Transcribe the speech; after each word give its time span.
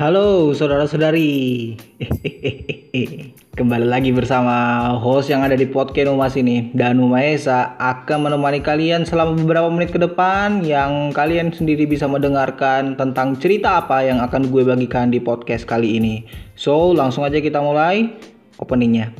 Halo 0.00 0.56
saudara-saudari. 0.56 1.76
Kembali 3.60 3.84
lagi 3.84 4.16
bersama 4.16 4.88
host 4.96 5.28
yang 5.28 5.44
ada 5.44 5.52
di 5.52 5.68
podcast 5.68 6.08
Umas 6.08 6.40
ini 6.40 6.72
Danu 6.72 7.12
Maesa 7.12 7.76
akan 7.76 8.24
menemani 8.24 8.64
kalian 8.64 9.04
selama 9.04 9.36
beberapa 9.36 9.68
menit 9.68 9.92
ke 9.92 10.00
depan 10.00 10.64
Yang 10.64 11.12
kalian 11.12 11.52
sendiri 11.52 11.84
bisa 11.84 12.08
mendengarkan 12.08 12.96
tentang 12.96 13.36
cerita 13.36 13.84
apa 13.84 14.00
yang 14.00 14.24
akan 14.24 14.48
gue 14.48 14.64
bagikan 14.64 15.12
di 15.12 15.20
podcast 15.20 15.68
kali 15.68 16.00
ini. 16.00 16.24
So 16.56 16.96
langsung 16.96 17.28
aja 17.28 17.36
kita 17.36 17.60
mulai 17.60 18.08
openingnya. 18.56 19.12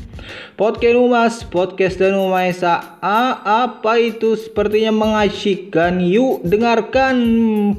Podcast 0.56 0.97
Umas, 0.97 1.45
podcast 1.45 2.01
Danu 2.01 2.33
Maesa 2.33 2.97
ah, 3.05 3.69
Apa 3.69 4.01
itu 4.01 4.33
sepertinya 4.33 4.97
mengasyikkan 4.97 6.01
Yuk 6.01 6.41
dengarkan 6.41 7.20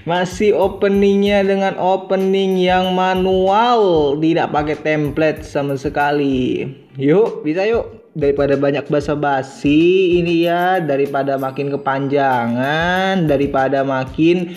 Masih 0.05 0.53
openingnya 0.53 1.41
dengan 1.41 1.73
opening 1.81 2.61
yang 2.61 2.93
manual, 2.93 4.13
tidak 4.21 4.53
pakai 4.53 4.77
template 4.77 5.41
sama 5.41 5.77
sekali. 5.77 6.69
Yuk, 6.97 7.41
bisa 7.41 7.65
yuk. 7.65 8.01
Daripada 8.11 8.59
banyak 8.59 8.91
basa-basi 8.91 10.19
ini 10.19 10.43
ya, 10.43 10.83
daripada 10.83 11.39
makin 11.39 11.71
kepanjangan, 11.71 13.23
daripada 13.23 13.87
makin 13.87 14.51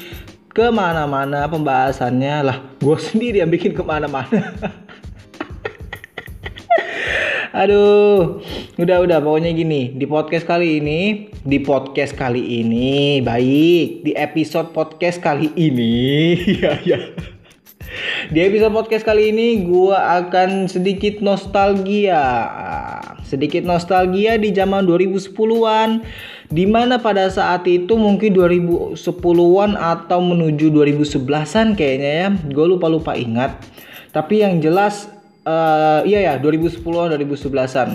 ke 0.50 0.66
mana-mana 0.74 1.46
pembahasannya 1.46 2.36
lah. 2.44 2.58
Gue 2.82 2.98
sendiri 3.10 3.40
yang 3.40 3.50
bikin 3.50 3.72
ke 3.72 3.82
mana-mana. 3.82 4.52
Aduh, 7.54 8.42
udah 8.82 9.06
udah 9.06 9.22
pokoknya 9.22 9.54
gini 9.54 9.94
di 9.94 10.10
podcast 10.10 10.42
kali 10.42 10.82
ini, 10.82 11.30
di 11.46 11.62
podcast 11.62 12.10
kali 12.18 12.42
ini 12.66 13.22
baik 13.22 14.02
di 14.02 14.10
episode 14.10 14.74
podcast 14.74 15.22
kali 15.22 15.54
ini, 15.54 16.34
ya 16.58 16.82
ya. 16.82 17.14
Di 18.34 18.42
episode 18.42 18.74
podcast 18.74 19.06
kali 19.06 19.30
ini 19.30 19.70
gua 19.70 20.18
akan 20.18 20.66
sedikit 20.66 21.22
nostalgia. 21.22 22.26
Sedikit 23.22 23.62
nostalgia 23.62 24.34
di 24.34 24.50
zaman 24.50 24.82
2010-an 24.90 26.02
di 26.50 26.66
mana 26.66 26.98
pada 26.98 27.30
saat 27.30 27.70
itu 27.70 27.94
mungkin 27.94 28.34
2010-an 28.34 29.78
atau 29.78 30.18
menuju 30.18 30.74
2011-an 30.74 31.78
kayaknya 31.78 32.12
ya. 32.18 32.28
Gue 32.50 32.66
lupa-lupa 32.66 33.14
ingat. 33.14 33.62
Tapi 34.10 34.42
yang 34.42 34.58
jelas 34.58 35.13
uh, 35.44 36.00
iya 36.08 36.32
ya 36.32 36.34
2010-an 36.40 37.14
2011-an 37.16 37.88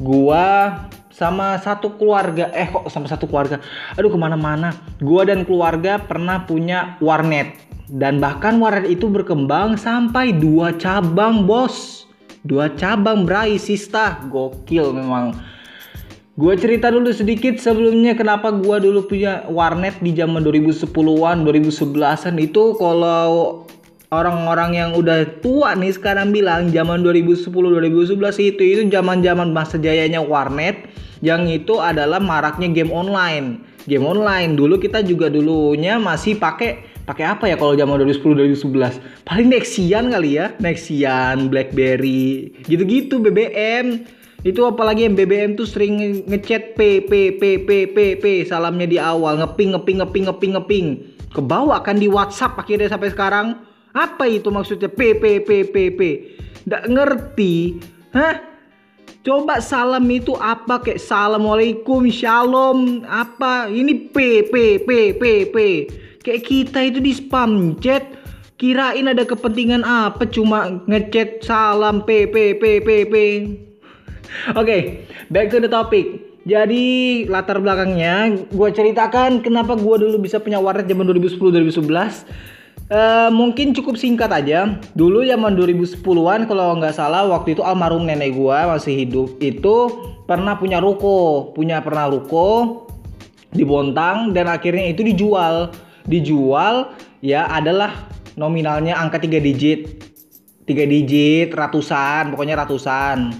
gua 0.00 0.76
sama 1.20 1.60
satu 1.60 2.00
keluarga 2.00 2.48
eh 2.56 2.64
kok 2.72 2.88
sama 2.88 3.04
satu 3.04 3.28
keluarga? 3.28 3.60
Aduh 4.00 4.08
ke 4.08 4.16
mana-mana. 4.16 4.72
Gua 5.04 5.28
dan 5.28 5.44
keluarga 5.44 6.00
pernah 6.00 6.48
punya 6.48 6.96
warnet. 7.04 7.60
Dan 7.92 8.24
bahkan 8.24 8.56
warnet 8.56 8.88
itu 8.88 9.04
berkembang 9.12 9.76
sampai 9.76 10.32
dua 10.32 10.72
cabang 10.80 11.44
bos. 11.44 12.08
Dua 12.40 12.72
cabang 12.72 13.28
bray 13.28 13.60
sista. 13.60 14.16
Gokil 14.32 14.96
memang. 14.96 15.36
Gua 16.40 16.56
cerita 16.56 16.88
dulu 16.88 17.12
sedikit 17.12 17.60
sebelumnya 17.60 18.16
kenapa 18.16 18.48
gua 18.48 18.80
dulu 18.80 19.04
punya 19.04 19.44
warnet 19.52 20.00
di 20.00 20.16
zaman 20.16 20.40
2010-an, 20.40 21.44
2011-an 21.44 22.40
itu 22.40 22.80
kalau 22.80 23.60
orang-orang 24.10 24.74
yang 24.74 24.90
udah 24.98 25.38
tua 25.38 25.78
nih 25.78 25.94
sekarang 25.94 26.34
bilang 26.34 26.74
zaman 26.74 27.06
2010 27.06 27.46
2011 27.46 28.18
itu 28.42 28.62
itu 28.62 28.82
zaman-zaman 28.90 29.54
masa 29.54 29.78
jayanya 29.78 30.18
warnet 30.18 30.90
yang 31.22 31.46
itu 31.46 31.78
adalah 31.78 32.18
maraknya 32.18 32.68
game 32.74 32.90
online. 32.90 33.62
Game 33.86 34.04
online 34.04 34.58
dulu 34.58 34.76
kita 34.76 35.00
juga 35.06 35.32
dulunya 35.32 35.96
masih 35.96 36.36
pakai 36.36 36.84
pakai 37.06 37.24
apa 37.24 37.48
ya 37.48 37.56
kalau 37.56 37.78
zaman 37.78 38.02
2010 38.02 38.60
2011? 38.60 39.24
Paling 39.24 39.48
Nexian 39.48 40.04
kali 40.12 40.36
ya, 40.36 40.52
Nexian, 40.60 41.48
BlackBerry, 41.48 42.52
gitu-gitu 42.66 43.22
BBM. 43.22 44.04
Itu 44.40 44.64
apalagi 44.64 45.04
yang 45.04 45.16
BBM 45.16 45.52
tuh 45.60 45.68
sering 45.68 46.24
ngechat 46.24 46.72
P 46.72 47.04
P 47.04 47.36
P 47.36 47.60
P 47.60 47.70
P 47.92 47.98
P 48.16 48.24
salamnya 48.48 48.88
di 48.88 48.96
awal 48.96 49.36
ngeping 49.44 49.76
ngeping 49.76 50.00
ngeping 50.00 50.24
ngeping 50.32 50.52
ngeping. 50.56 50.86
Kebawa 51.30 51.84
kan 51.84 52.00
di 52.00 52.08
WhatsApp 52.08 52.56
akhirnya 52.56 52.88
sampai 52.88 53.12
sekarang 53.12 53.69
apa 53.90 54.24
itu 54.30 54.48
maksudnya 54.52 54.86
P 54.86 55.18
P 55.18 55.42
P 55.42 55.50
P 55.66 55.76
P? 55.94 56.00
Nggak 56.66 56.84
ngerti. 56.86 57.56
Hah? 58.14 58.50
Coba 59.20 59.60
salam 59.60 60.08
itu 60.08 60.32
apa 60.40 60.80
kayak 60.80 60.96
Assalamualaikum, 60.96 62.08
Shalom, 62.08 63.04
apa? 63.04 63.68
Ini 63.68 64.08
P 64.08 64.48
P 64.48 64.80
P 64.80 64.90
P 65.12 65.24
P. 65.52 65.56
Kayak 66.24 66.42
kita 66.48 66.80
itu 66.88 67.04
di 67.04 67.12
spam 67.12 67.76
chat 67.84 68.00
kirain 68.56 69.08
ada 69.08 69.24
kepentingan 69.24 69.84
apa 69.84 70.24
cuma 70.28 70.84
ngechat 70.88 71.44
salam 71.44 72.00
P 72.04 72.28
P 72.32 72.56
P 72.56 72.88
P. 73.08 73.14
Oke, 74.56 74.56
okay, 74.56 74.80
back 75.28 75.52
to 75.52 75.60
the 75.60 75.68
topic. 75.68 76.30
Jadi 76.48 77.28
latar 77.28 77.60
belakangnya 77.60 78.32
gue 78.48 78.68
ceritakan 78.72 79.44
kenapa 79.44 79.76
gue 79.76 79.96
dulu 80.00 80.16
bisa 80.24 80.40
punya 80.40 80.56
warnet 80.56 80.88
zaman 80.88 81.04
2010-2011 81.12 82.24
Uh, 82.90 83.30
mungkin 83.30 83.70
cukup 83.70 83.94
singkat 83.94 84.34
aja. 84.34 84.74
Dulu 84.98 85.22
zaman 85.22 85.54
2010-an 85.54 86.50
kalau 86.50 86.74
nggak 86.74 86.98
salah 86.98 87.22
waktu 87.30 87.54
itu 87.54 87.62
almarhum 87.62 88.02
nenek 88.02 88.34
gua 88.34 88.66
masih 88.66 89.06
hidup 89.06 89.38
itu 89.38 89.94
pernah 90.26 90.58
punya 90.58 90.82
ruko, 90.82 91.54
punya 91.54 91.78
pernah 91.86 92.10
ruko 92.10 92.82
di 93.54 93.62
Bontang 93.62 94.34
dan 94.34 94.50
akhirnya 94.50 94.90
itu 94.90 95.06
dijual. 95.06 95.70
Dijual 96.10 96.90
ya 97.22 97.46
adalah 97.46 98.10
nominalnya 98.34 98.98
angka 98.98 99.22
3 99.22 99.38
digit. 99.38 100.10
3 100.66 100.74
digit, 100.90 101.54
ratusan, 101.54 102.34
pokoknya 102.34 102.58
ratusan. 102.58 103.30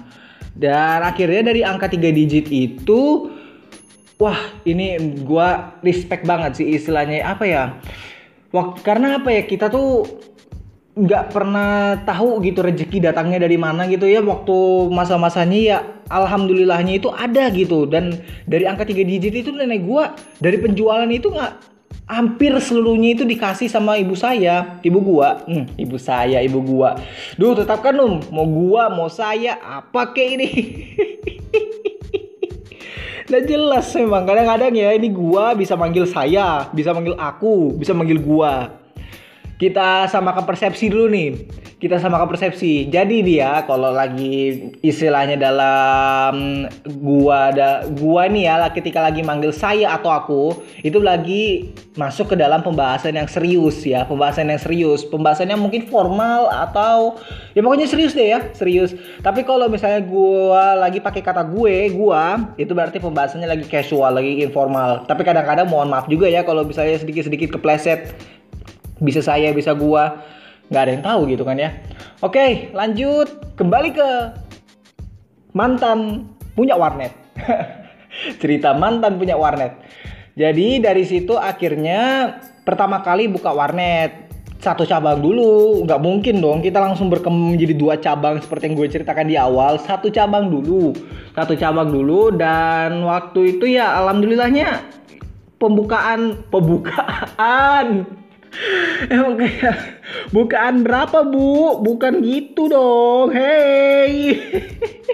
Dan 0.55 1.03
akhirnya 1.03 1.51
dari 1.51 1.59
angka 1.67 1.91
3 1.91 2.07
digit 2.07 2.47
itu 2.47 3.27
wah, 4.15 4.39
ini 4.63 4.95
gua 5.27 5.75
respect 5.83 6.23
banget 6.23 6.63
sih 6.63 6.71
istilahnya 6.71 7.27
apa 7.27 7.43
ya? 7.43 7.75
Wah, 8.51 8.75
karena 8.83 9.19
apa 9.19 9.31
ya 9.31 9.47
kita 9.47 9.71
tuh 9.71 10.03
nggak 10.91 11.31
pernah 11.31 12.03
tahu 12.03 12.43
gitu 12.43 12.59
rezeki 12.59 12.99
datangnya 12.99 13.47
dari 13.47 13.55
mana 13.55 13.87
gitu 13.87 14.03
ya. 14.03 14.19
Waktu 14.19 14.91
masa-masanya 14.91 15.59
ya 15.59 15.77
alhamdulillahnya 16.11 16.99
itu 16.99 17.07
ada 17.07 17.47
gitu. 17.55 17.87
Dan 17.87 18.19
dari 18.43 18.67
angka 18.67 18.83
tiga 18.83 19.07
digit 19.07 19.31
itu 19.31 19.55
nenek 19.55 19.87
gua 19.87 20.11
dari 20.43 20.59
penjualan 20.59 21.07
itu 21.07 21.31
nggak 21.31 21.71
hampir 22.11 22.51
seluruhnya 22.59 23.15
itu 23.15 23.23
dikasih 23.23 23.71
sama 23.71 23.95
ibu 23.95 24.19
saya 24.19 24.83
ibu 24.83 24.99
gua. 24.99 25.47
Hmm, 25.47 25.71
ibu 25.79 25.95
saya 25.95 26.43
ibu 26.43 26.59
gua. 26.59 26.99
Duh 27.39 27.55
tetapkan 27.55 27.95
om. 28.03 28.19
Mau 28.35 28.43
gua 28.51 28.91
mau 28.91 29.07
saya 29.07 29.55
apa 29.63 30.11
kayak 30.11 30.31
ini 30.35 30.49
Nah 33.31 33.39
jelas 33.47 33.87
memang 33.95 34.27
kadang-kadang 34.27 34.75
ya 34.75 34.91
ini 34.91 35.07
gua 35.07 35.55
bisa 35.55 35.79
manggil 35.79 36.03
saya, 36.03 36.67
bisa 36.75 36.91
manggil 36.91 37.15
aku, 37.15 37.71
bisa 37.79 37.95
manggil 37.95 38.19
gua. 38.19 38.80
Kita 39.61 40.09
samakan 40.09 40.41
persepsi 40.49 40.89
dulu 40.89 41.05
nih. 41.13 41.29
Kita 41.77 42.01
samakan 42.01 42.33
persepsi. 42.33 42.89
Jadi 42.89 43.21
dia 43.21 43.61
kalau 43.69 43.93
lagi 43.93 44.73
istilahnya 44.81 45.37
dalam 45.37 46.65
gua 46.97 47.53
ada 47.53 47.85
gua 47.93 48.25
nih 48.25 48.49
ya 48.49 48.65
ketika 48.73 49.05
lagi 49.05 49.21
manggil 49.21 49.53
saya 49.53 49.93
atau 49.93 50.09
aku 50.09 50.43
itu 50.81 50.97
lagi 50.97 51.69
masuk 51.93 52.33
ke 52.33 52.35
dalam 52.41 52.65
pembahasan 52.65 53.13
yang 53.17 53.29
serius 53.29 53.85
ya, 53.85 54.01
pembahasan 54.09 54.49
yang 54.49 54.57
serius, 54.57 55.05
pembahasannya 55.05 55.57
mungkin 55.57 55.85
formal 55.85 56.49
atau 56.49 57.21
ya 57.53 57.61
pokoknya 57.61 57.85
serius 57.85 58.17
deh 58.17 58.33
ya, 58.33 58.49
serius. 58.57 58.97
Tapi 59.21 59.45
kalau 59.45 59.69
misalnya 59.69 60.01
gua 60.01 60.73
lagi 60.73 60.97
pakai 60.97 61.21
kata 61.21 61.45
gue, 61.45 61.93
gua 61.93 62.49
itu 62.57 62.73
berarti 62.73 62.97
pembahasannya 62.97 63.45
lagi 63.45 63.65
casual, 63.69 64.17
lagi 64.17 64.41
informal. 64.41 65.05
Tapi 65.05 65.21
kadang-kadang 65.21 65.69
mohon 65.69 65.93
maaf 65.93 66.09
juga 66.09 66.25
ya 66.25 66.41
kalau 66.41 66.65
misalnya 66.65 66.97
sedikit-sedikit 66.97 67.61
kepleset 67.61 68.09
bisa 69.01 69.25
saya, 69.25 69.49
bisa 69.51 69.73
gua. 69.73 70.21
Nggak 70.71 70.81
ada 70.87 70.91
yang 70.95 71.03
tahu 71.03 71.21
gitu 71.27 71.43
kan 71.43 71.57
ya. 71.59 71.75
Oke, 72.23 72.71
lanjut. 72.71 73.27
Kembali 73.59 73.89
ke 73.91 74.09
mantan 75.51 76.31
punya 76.55 76.79
warnet. 76.79 77.11
Cerita 78.41 78.71
mantan 78.71 79.19
punya 79.19 79.35
warnet. 79.35 79.75
Jadi 80.39 80.79
dari 80.79 81.03
situ 81.03 81.35
akhirnya 81.35 82.31
pertama 82.63 83.03
kali 83.03 83.27
buka 83.27 83.51
warnet. 83.51 84.31
Satu 84.61 84.87
cabang 84.87 85.19
dulu. 85.19 85.83
Nggak 85.83 85.99
mungkin 85.99 86.35
dong 86.39 86.63
kita 86.63 86.79
langsung 86.79 87.11
berkembang 87.11 87.57
menjadi 87.57 87.75
dua 87.75 87.99
cabang 87.99 88.39
seperti 88.39 88.71
yang 88.71 88.75
gue 88.79 88.87
ceritakan 88.87 89.27
di 89.27 89.35
awal. 89.35 89.75
Satu 89.81 90.07
cabang 90.07 90.47
dulu. 90.47 90.95
Satu 91.35 91.57
cabang 91.59 91.91
dulu 91.91 92.31
dan 92.31 93.03
waktu 93.03 93.57
itu 93.57 93.75
ya 93.75 93.99
alhamdulillahnya 93.99 94.85
pembukaan 95.59 96.41
pembukaan 96.47 98.20
Emang 99.13 99.39
kayak 99.39 100.03
bukaan 100.35 100.83
berapa 100.83 101.23
bu? 101.23 101.79
Bukan 101.79 102.21
gitu 102.23 102.67
dong. 102.67 103.31
Hey. 103.31 104.37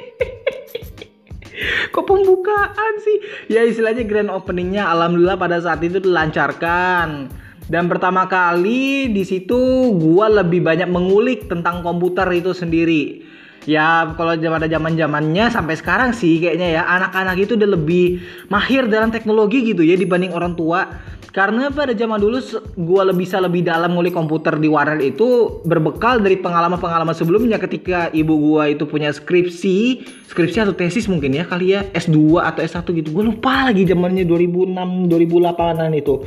kok 1.90 2.06
pembukaan 2.06 2.94
sih 3.02 3.18
ya 3.50 3.66
istilahnya 3.66 4.06
grand 4.06 4.30
openingnya 4.30 4.86
alhamdulillah 4.86 5.42
pada 5.42 5.58
saat 5.58 5.82
itu 5.82 5.98
dilancarkan 5.98 7.34
dan 7.68 7.84
pertama 7.90 8.30
kali 8.30 9.10
di 9.10 9.24
situ 9.26 9.92
gua 9.98 10.30
lebih 10.30 10.62
banyak 10.62 10.86
mengulik 10.86 11.50
tentang 11.50 11.82
komputer 11.82 12.30
itu 12.38 12.54
sendiri 12.54 13.26
ya 13.68 14.16
kalau 14.16 14.34
pada 14.40 14.66
zaman 14.72 14.96
zamannya 14.96 15.52
sampai 15.52 15.76
sekarang 15.76 16.16
sih 16.16 16.40
kayaknya 16.40 16.80
ya 16.80 16.82
anak-anak 16.88 17.36
itu 17.36 17.60
udah 17.60 17.70
lebih 17.76 18.24
mahir 18.48 18.88
dalam 18.88 19.12
teknologi 19.12 19.62
gitu 19.76 19.84
ya 19.84 20.00
dibanding 20.00 20.32
orang 20.32 20.56
tua. 20.56 20.88
Karena 21.36 21.70
pada 21.70 21.94
zaman 21.94 22.18
dulu 22.18 22.42
gue 22.74 23.02
lebih 23.14 23.22
bisa 23.22 23.38
lebih 23.38 23.62
dalam 23.62 23.94
ngulik 23.94 24.16
komputer 24.16 24.58
di 24.58 24.66
warnet 24.66 25.06
itu 25.14 25.62
berbekal 25.70 26.18
dari 26.18 26.42
pengalaman-pengalaman 26.42 27.14
sebelumnya 27.14 27.62
ketika 27.62 28.10
ibu 28.10 28.34
gue 28.34 28.74
itu 28.74 28.90
punya 28.90 29.14
skripsi 29.14 30.02
skripsi 30.34 30.66
atau 30.66 30.74
tesis 30.74 31.06
mungkin 31.06 31.38
ya 31.38 31.46
kali 31.46 31.78
ya 31.78 31.86
S2 31.94 32.42
atau 32.42 32.66
S1 32.66 32.90
gitu. 32.90 33.14
Gue 33.14 33.30
lupa 33.30 33.70
lagi 33.70 33.86
zamannya 33.86 34.26
2006 34.26 35.14
2008an 35.14 35.94
itu. 35.94 36.26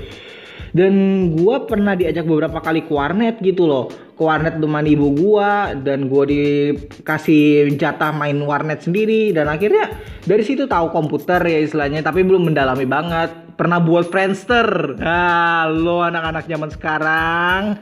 Dan 0.70 0.94
gue 1.34 1.56
pernah 1.66 1.98
diajak 1.98 2.22
beberapa 2.30 2.62
kali 2.62 2.86
ke 2.86 2.92
warnet 2.94 3.42
gitu 3.42 3.66
loh 3.66 3.90
warnet 4.20 4.60
teman 4.60 4.84
ibu 4.84 5.08
gue 5.16 5.52
dan 5.80 6.06
gue 6.12 6.24
dikasih 6.28 7.72
jatah 7.80 8.12
main 8.12 8.36
warnet 8.44 8.84
sendiri 8.84 9.32
dan 9.32 9.48
akhirnya 9.48 9.96
dari 10.28 10.44
situ 10.44 10.68
tahu 10.68 10.92
komputer 10.92 11.40
ya 11.40 11.64
istilahnya 11.64 12.04
tapi 12.04 12.20
belum 12.20 12.52
mendalami 12.52 12.84
banget. 12.84 13.32
Pernah 13.56 13.76
buat 13.76 14.08
Friendster. 14.08 14.96
Ah 15.04 15.68
lo 15.68 16.00
anak-anak 16.00 16.48
zaman 16.48 16.70
sekarang. 16.72 17.76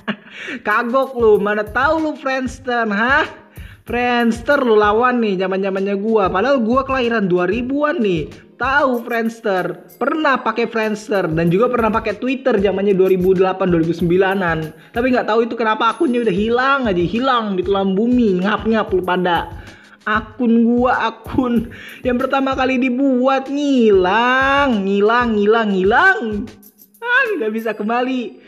Kagok 0.68 1.16
lu 1.16 1.40
mana 1.40 1.64
tahu 1.64 2.00
lu 2.00 2.12
Friendster 2.20 2.84
hah 2.92 3.43
Friendster 3.84 4.64
lu 4.64 4.80
lawan 4.80 5.20
nih 5.20 5.36
zaman 5.36 5.60
zamannya 5.60 6.00
gua. 6.00 6.32
Padahal 6.32 6.64
gua 6.64 6.88
kelahiran 6.88 7.28
2000-an 7.28 8.00
nih. 8.00 8.32
Tahu 8.56 9.04
Friendster. 9.04 9.92
Pernah 10.00 10.40
pakai 10.40 10.64
Friendster 10.72 11.28
dan 11.28 11.52
juga 11.52 11.68
pernah 11.68 11.92
pakai 11.92 12.16
Twitter 12.16 12.56
zamannya 12.64 12.96
2008 12.96 13.44
2009-an. 13.44 14.58
Tapi 14.88 15.06
nggak 15.12 15.28
tahu 15.28 15.44
itu 15.44 15.52
kenapa 15.52 15.92
akunnya 15.92 16.24
udah 16.24 16.32
hilang 16.32 16.88
aja, 16.88 17.04
hilang 17.04 17.60
di 17.60 17.62
telan 17.68 17.92
bumi, 17.92 18.40
ngap-ngap 18.40 18.88
lu 18.88 19.04
pada. 19.04 19.52
Akun 20.08 20.64
gua 20.64 21.12
akun 21.12 21.68
yang 22.04 22.16
pertama 22.16 22.56
kali 22.56 22.80
dibuat 22.80 23.52
ngilang, 23.52 24.80
ngilang, 24.80 25.36
ngilang, 25.36 25.68
ngilang. 25.76 26.20
Ah, 27.04 27.24
nggak 27.36 27.52
bisa 27.52 27.76
kembali. 27.76 28.40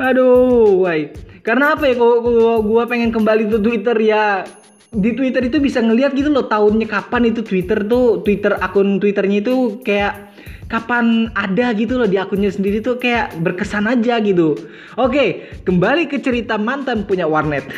Aduh, 0.00 0.88
woi. 0.88 1.12
Karena 1.44 1.76
apa 1.76 1.92
ya 1.92 2.00
kok 2.00 2.24
gua, 2.24 2.64
gua 2.64 2.82
pengen 2.88 3.12
kembali 3.12 3.52
ke 3.52 3.58
Twitter 3.60 3.96
ya 4.00 4.48
di 4.92 5.16
Twitter 5.16 5.48
itu 5.48 5.56
bisa 5.56 5.80
ngelihat 5.80 6.12
gitu 6.12 6.28
loh 6.28 6.44
tahunnya 6.44 6.84
kapan 6.84 7.32
itu 7.32 7.40
Twitter 7.40 7.80
tuh 7.88 8.20
Twitter 8.20 8.60
akun 8.60 9.00
Twitternya 9.00 9.40
itu 9.40 9.80
kayak 9.80 10.32
kapan 10.68 11.28
ada 11.36 11.72
gitu 11.76 12.00
loh 12.00 12.08
di 12.08 12.16
akunnya 12.16 12.48
sendiri 12.48 12.80
tuh 12.80 12.96
kayak 12.96 13.36
berkesan 13.44 13.84
aja 13.84 14.16
gitu. 14.24 14.56
Oke, 14.96 15.48
kembali 15.68 16.08
ke 16.08 16.16
cerita 16.20 16.56
mantan 16.56 17.04
punya 17.04 17.28
warnet. 17.28 17.68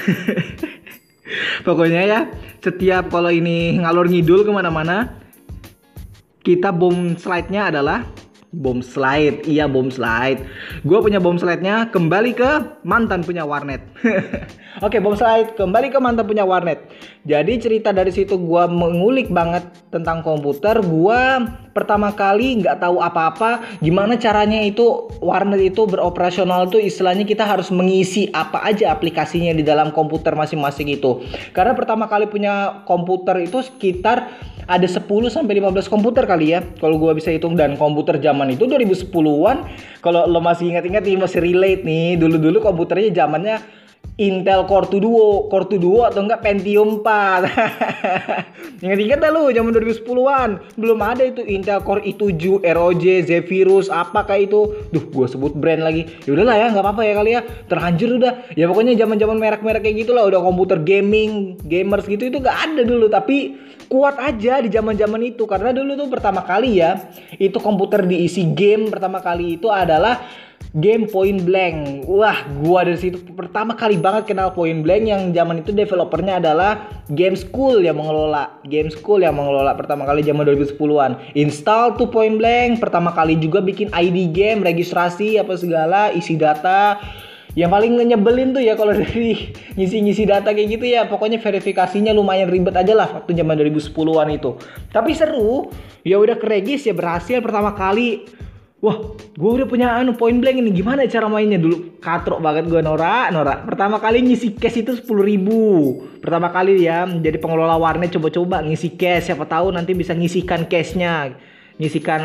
Pokoknya 1.66 2.02
ya, 2.06 2.20
setiap 2.62 3.10
kalau 3.10 3.34
ini 3.34 3.82
ngalor 3.82 4.06
ngidul 4.06 4.46
ke 4.46 4.52
mana-mana, 4.54 5.18
kita 6.46 6.70
bom 6.70 7.18
slide-nya 7.18 7.74
adalah 7.74 8.06
bom 8.54 8.78
slide. 8.78 9.42
Iya, 9.42 9.66
bom 9.66 9.90
slide. 9.90 10.46
Gue 10.86 10.98
punya 11.02 11.18
bom 11.18 11.34
slide-nya 11.34 11.90
kembali 11.90 12.30
ke 12.38 12.50
mantan 12.86 13.26
punya 13.26 13.42
warnet. 13.42 13.82
Oke, 14.82 14.98
bom 14.98 15.14
slide 15.14 15.54
kembali 15.54 15.94
ke 15.94 16.02
mantan 16.02 16.26
punya 16.26 16.42
warnet. 16.42 16.82
Jadi 17.22 17.62
cerita 17.62 17.94
dari 17.94 18.10
situ 18.10 18.34
gue 18.34 18.64
mengulik 18.66 19.30
banget 19.30 19.62
tentang 19.94 20.18
komputer. 20.18 20.82
Gue 20.82 21.46
pertama 21.70 22.10
kali 22.10 22.58
nggak 22.58 22.82
tahu 22.82 22.98
apa-apa 22.98 23.78
gimana 23.78 24.18
caranya 24.18 24.58
itu 24.66 25.06
warnet 25.22 25.62
itu 25.62 25.86
beroperasional 25.86 26.66
tuh 26.74 26.82
istilahnya 26.82 27.22
kita 27.22 27.46
harus 27.46 27.70
mengisi 27.70 28.26
apa 28.34 28.66
aja 28.66 28.90
aplikasinya 28.90 29.54
di 29.54 29.62
dalam 29.62 29.94
komputer 29.94 30.34
masing-masing 30.34 30.90
itu. 30.90 31.22
Karena 31.54 31.78
pertama 31.78 32.10
kali 32.10 32.26
punya 32.26 32.82
komputer 32.82 33.46
itu 33.46 33.62
sekitar 33.62 34.26
ada 34.66 34.88
10 34.90 35.06
sampai 35.30 35.54
15 35.62 35.86
komputer 35.86 36.26
kali 36.26 36.50
ya 36.50 36.66
kalau 36.82 36.98
gua 36.98 37.14
bisa 37.14 37.30
hitung 37.30 37.54
dan 37.54 37.78
komputer 37.78 38.18
zaman 38.18 38.50
itu 38.50 38.66
2010-an 38.66 39.70
kalau 40.02 40.24
lo 40.26 40.40
masih 40.42 40.72
ingat-ingat 40.72 41.04
masih 41.14 41.44
relate 41.44 41.84
nih 41.84 42.16
dulu-dulu 42.16 42.64
komputernya 42.64 43.12
zamannya 43.12 43.83
Intel 44.14 44.62
Core 44.70 44.86
2 44.94 45.02
Duo, 45.02 45.50
Core 45.50 45.74
2 45.74 45.82
Duo 45.82 46.06
atau 46.06 46.22
enggak 46.22 46.38
Pentium 46.38 47.02
4. 47.02 48.86
Ingat-ingat 48.86 49.18
dah 49.26 49.30
lu 49.34 49.50
zaman 49.50 49.74
2010-an. 49.74 50.50
Belum 50.78 50.98
ada 51.02 51.26
itu 51.26 51.42
Intel 51.42 51.82
Core 51.82 52.06
i7, 52.06 52.62
ROG, 52.62 53.04
Zephyrus, 53.26 53.90
apa 53.90 54.22
kayak 54.22 54.54
itu. 54.54 54.60
Duh, 54.94 55.02
gua 55.10 55.26
sebut 55.26 55.58
brand 55.58 55.82
lagi. 55.82 56.06
Ya 56.30 56.30
udahlah 56.30 56.54
ya, 56.54 56.66
nggak 56.70 56.84
apa-apa 56.86 57.02
ya 57.02 57.12
kali 57.18 57.30
ya. 57.34 57.40
Terlanjur 57.66 58.10
udah. 58.22 58.32
Ya 58.54 58.70
pokoknya 58.70 58.94
zaman-zaman 58.94 59.36
merek-merek 59.42 59.82
kayak 59.82 59.96
gitu 60.06 60.14
lah, 60.14 60.30
udah 60.30 60.38
komputer 60.38 60.78
gaming, 60.78 61.58
gamers 61.66 62.06
gitu 62.06 62.30
itu 62.30 62.38
nggak 62.38 62.58
ada 62.70 62.86
dulu, 62.86 63.10
tapi 63.10 63.58
kuat 63.90 64.16
aja 64.22 64.62
di 64.62 64.70
zaman-zaman 64.70 65.20
itu 65.26 65.44
karena 65.44 65.74
dulu 65.74 65.98
tuh 65.98 66.08
pertama 66.08 66.46
kali 66.46 66.78
ya, 66.78 67.02
itu 67.36 67.58
komputer 67.58 68.06
diisi 68.06 68.46
game 68.54 68.88
pertama 68.88 69.18
kali 69.18 69.58
itu 69.58 69.68
adalah 69.68 70.22
game 70.74 71.06
Point 71.06 71.46
Blank. 71.46 72.06
Wah, 72.10 72.42
gua 72.58 72.82
dari 72.82 72.98
situ 72.98 73.22
pertama 73.38 73.78
kali 73.78 73.94
banget 73.94 74.34
kenal 74.34 74.50
Point 74.50 74.82
Blank 74.82 75.04
yang 75.06 75.22
zaman 75.30 75.62
itu 75.62 75.70
developernya 75.70 76.42
adalah 76.42 76.90
Game 77.14 77.38
School 77.38 77.86
yang 77.86 78.02
mengelola. 78.02 78.58
Game 78.66 78.90
School 78.90 79.22
yang 79.22 79.38
mengelola 79.38 79.78
pertama 79.78 80.02
kali 80.02 80.26
zaman 80.26 80.42
2010-an. 80.42 81.38
Install 81.38 81.94
tuh 81.94 82.10
Point 82.10 82.42
Blank, 82.42 82.82
pertama 82.82 83.14
kali 83.14 83.38
juga 83.38 83.62
bikin 83.62 83.94
ID 83.94 84.34
game, 84.34 84.66
registrasi 84.66 85.38
apa 85.38 85.54
segala, 85.54 86.10
isi 86.10 86.34
data. 86.34 86.98
Yang 87.54 87.70
paling 87.70 87.92
nyebelin 88.10 88.50
tuh 88.50 88.66
ya 88.66 88.74
kalau 88.74 88.90
dari 88.98 89.54
ngisi-ngisi 89.78 90.26
data 90.26 90.50
kayak 90.50 90.74
gitu 90.74 90.90
ya, 90.90 91.06
pokoknya 91.06 91.38
verifikasinya 91.38 92.10
lumayan 92.10 92.50
ribet 92.50 92.74
aja 92.74 92.98
lah 92.98 93.22
waktu 93.22 93.30
zaman 93.38 93.54
2010-an 93.62 94.28
itu. 94.34 94.58
Tapi 94.90 95.14
seru, 95.14 95.70
ya 96.02 96.18
udah 96.18 96.34
keregis 96.34 96.82
ya 96.82 96.94
berhasil 96.98 97.38
pertama 97.38 97.70
kali 97.78 98.26
wah 98.84 99.16
gue 99.16 99.50
udah 99.56 99.64
punya 99.64 99.96
anu 99.96 100.12
point 100.12 100.36
blank 100.36 100.60
ini. 100.60 100.68
Gimana 100.68 101.08
cara 101.08 101.24
mainnya? 101.32 101.56
Dulu 101.56 101.96
katrok 102.04 102.44
banget 102.44 102.68
gue 102.68 102.84
Nora. 102.84 103.32
Nora 103.32 103.64
pertama 103.64 103.96
kali 103.96 104.20
ngisi 104.20 104.52
cash 104.60 104.84
itu 104.84 104.92
sepuluh 105.00 105.24
ribu. 105.24 106.04
Pertama 106.20 106.52
kali 106.52 106.84
ya 106.84 107.08
jadi 107.08 107.40
pengelola 107.40 107.80
warnet 107.80 108.12
coba-coba 108.12 108.60
ngisi 108.60 108.92
cash. 109.00 109.32
Siapa 109.32 109.48
tahu 109.48 109.72
nanti 109.72 109.96
bisa 109.96 110.12
ngisikan 110.12 110.68
cashnya. 110.68 111.32
Ngisikan 111.80 112.20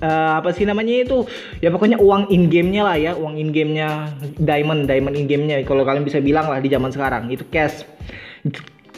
uh, 0.00 0.40
apa 0.40 0.56
sih 0.56 0.64
namanya 0.64 1.04
itu? 1.04 1.28
Ya 1.60 1.68
pokoknya 1.68 2.00
uang 2.00 2.32
in 2.32 2.48
gamenya 2.48 2.82
lah 2.88 2.96
ya. 2.96 3.12
Uang 3.12 3.36
in 3.36 3.52
gamenya 3.52 4.16
diamond 4.40 4.88
diamond 4.88 5.20
in 5.20 5.28
gamenya 5.28 5.60
kalau 5.68 5.84
kalian 5.84 6.08
bisa 6.08 6.24
bilang 6.24 6.48
lah 6.48 6.64
di 6.64 6.72
zaman 6.72 6.88
sekarang 6.88 7.28
itu 7.28 7.44
cash. 7.52 7.84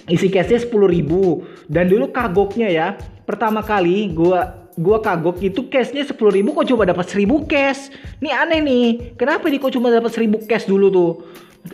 Isi 0.07 0.31
cashnya 0.31 0.63
sepuluh 0.63 0.87
ribu. 0.87 1.43
Dan 1.67 1.91
dulu 1.91 2.15
kagoknya 2.15 2.71
ya 2.71 2.95
pertama 3.27 3.59
kali 3.67 4.15
gue 4.15 4.66
gua 4.77 5.01
kagok 5.01 5.41
itu 5.41 5.67
cashnya 5.73 6.05
sepuluh 6.05 6.37
ribu 6.37 6.53
kok 6.53 6.69
coba 6.69 6.93
dapat 6.93 7.09
seribu 7.09 7.49
cash 7.49 7.89
nih 8.21 8.33
aneh 8.33 8.61
nih. 8.61 8.87
Kenapa 9.17 9.49
nih 9.49 9.59
kok 9.59 9.73
cuma 9.73 9.89
dapat 9.89 10.13
seribu 10.13 10.45
cash 10.45 10.69
dulu 10.69 10.87
tuh 10.93 11.13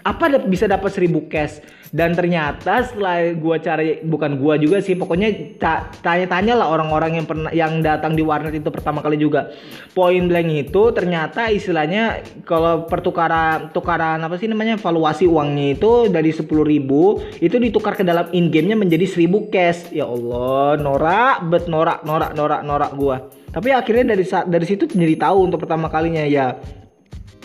apa 0.01 0.41
bisa 0.49 0.65
dapat 0.65 0.91
seribu 0.95 1.29
cash? 1.29 1.61
Dan 1.93 2.17
ternyata 2.17 2.81
setelah 2.89 3.37
gua 3.37 3.61
cari 3.61 4.01
bukan 4.01 4.41
gua 4.41 4.57
juga 4.57 4.81
sih 4.81 4.97
pokoknya 4.97 5.61
tanya-tanya 6.01 6.57
lah 6.57 6.73
orang-orang 6.73 7.21
yang 7.21 7.27
pernah 7.29 7.53
yang 7.53 7.85
datang 7.85 8.17
di 8.17 8.25
warnet 8.25 8.57
itu 8.57 8.73
pertama 8.73 9.05
kali 9.05 9.21
juga. 9.21 9.53
Point 9.93 10.25
blank 10.25 10.49
itu 10.49 10.83
ternyata 10.97 11.53
istilahnya 11.53 12.25
kalau 12.49 12.89
pertukaran 12.89 13.69
tukaran 13.77 14.25
apa 14.25 14.41
sih 14.41 14.49
namanya 14.49 14.81
valuasi 14.81 15.29
uangnya 15.29 15.77
itu 15.77 16.09
dari 16.09 16.33
sepuluh 16.33 16.65
ribu 16.65 17.21
itu 17.45 17.61
ditukar 17.61 17.93
ke 17.93 18.09
dalam 18.09 18.25
in 18.33 18.49
gamenya 18.49 18.81
menjadi 18.81 19.05
seribu 19.05 19.53
cash. 19.53 19.93
Ya 19.93 20.09
Allah 20.09 20.81
norak 20.81 21.45
bet 21.53 21.69
norak 21.69 22.09
norak 22.09 22.33
norak 22.33 22.61
norak 22.65 22.91
gua. 22.97 23.29
Tapi 23.53 23.69
akhirnya 23.69 24.17
dari 24.17 24.25
dari 24.25 24.65
situ 24.65 24.89
jadi 24.89 25.29
tahu 25.29 25.45
untuk 25.53 25.61
pertama 25.61 25.93
kalinya 25.93 26.25
ya 26.25 26.57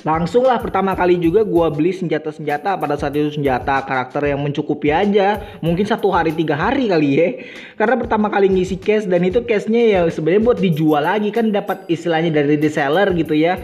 Langsung 0.05 0.45
lah 0.45 0.61
pertama 0.61 0.93
kali 0.93 1.17
juga 1.17 1.41
gue 1.41 1.67
beli 1.73 1.89
senjata-senjata 1.89 2.77
pada 2.77 2.93
saat 2.93 3.17
itu 3.17 3.33
senjata 3.33 3.81
karakter 3.81 4.29
yang 4.29 4.45
mencukupi 4.45 4.93
aja. 4.93 5.41
Mungkin 5.65 5.89
satu 5.89 6.13
hari 6.13 6.37
tiga 6.37 6.53
hari 6.53 6.85
kali 6.85 7.09
ya. 7.17 7.29
Karena 7.73 7.97
pertama 7.97 8.29
kali 8.29 8.45
ngisi 8.45 8.77
cash 8.77 9.09
dan 9.09 9.25
itu 9.25 9.41
cashnya 9.41 9.81
ya 9.97 9.99
sebenarnya 10.05 10.43
buat 10.45 10.59
dijual 10.61 11.01
lagi. 11.01 11.33
Kan 11.33 11.49
dapat 11.49 11.89
istilahnya 11.89 12.29
dari 12.29 12.61
reseller 12.61 13.09
gitu 13.17 13.33
ya. 13.33 13.57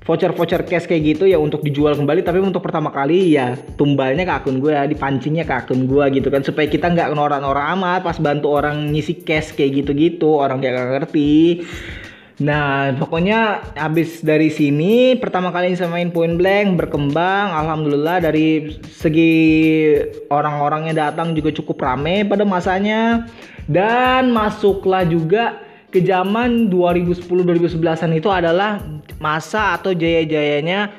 Voucher-voucher 0.00 0.64
cash 0.64 0.88
kayak 0.88 1.02
gitu 1.18 1.24
ya 1.26 1.36
untuk 1.36 1.66
dijual 1.66 1.98
kembali. 1.98 2.22
Tapi 2.22 2.38
untuk 2.38 2.62
pertama 2.62 2.94
kali 2.94 3.34
ya 3.34 3.58
tumbalnya 3.74 4.22
ke 4.22 4.34
akun 4.42 4.62
gue 4.62 4.70
dipancingnya 4.70 5.44
ke 5.44 5.54
akun 5.66 5.90
gue 5.90 6.04
gitu 6.14 6.30
kan. 6.30 6.46
Supaya 6.46 6.70
kita 6.70 6.94
nggak 6.94 7.10
norak-norak 7.10 7.74
amat 7.74 8.00
pas 8.06 8.16
bantu 8.22 8.54
orang 8.54 8.94
ngisi 8.94 9.26
cash 9.26 9.52
kayak 9.58 9.82
gitu-gitu. 9.82 10.30
Orang 10.30 10.62
kayak 10.62 10.78
gak 10.78 10.88
ngerti 10.94 11.66
Nah, 12.40 12.96
pokoknya 12.96 13.60
habis 13.76 14.24
dari 14.24 14.48
sini 14.48 15.12
pertama 15.20 15.52
kali 15.52 15.76
saya 15.76 15.92
main 15.92 16.08
point 16.08 16.40
blank 16.40 16.80
berkembang, 16.80 17.52
alhamdulillah 17.52 18.24
dari 18.24 18.80
segi 18.88 19.36
orang-orangnya 20.32 21.12
datang 21.12 21.36
juga 21.36 21.52
cukup 21.52 21.84
rame 21.84 22.24
pada 22.24 22.48
masanya. 22.48 23.28
Dan 23.68 24.32
masuklah 24.32 25.04
juga 25.04 25.60
ke 25.92 26.00
zaman 26.00 26.72
2010-2011an 26.72 28.12
itu 28.16 28.32
adalah 28.32 28.80
masa 29.20 29.76
atau 29.76 29.92
jaya-jayanya 29.92 30.96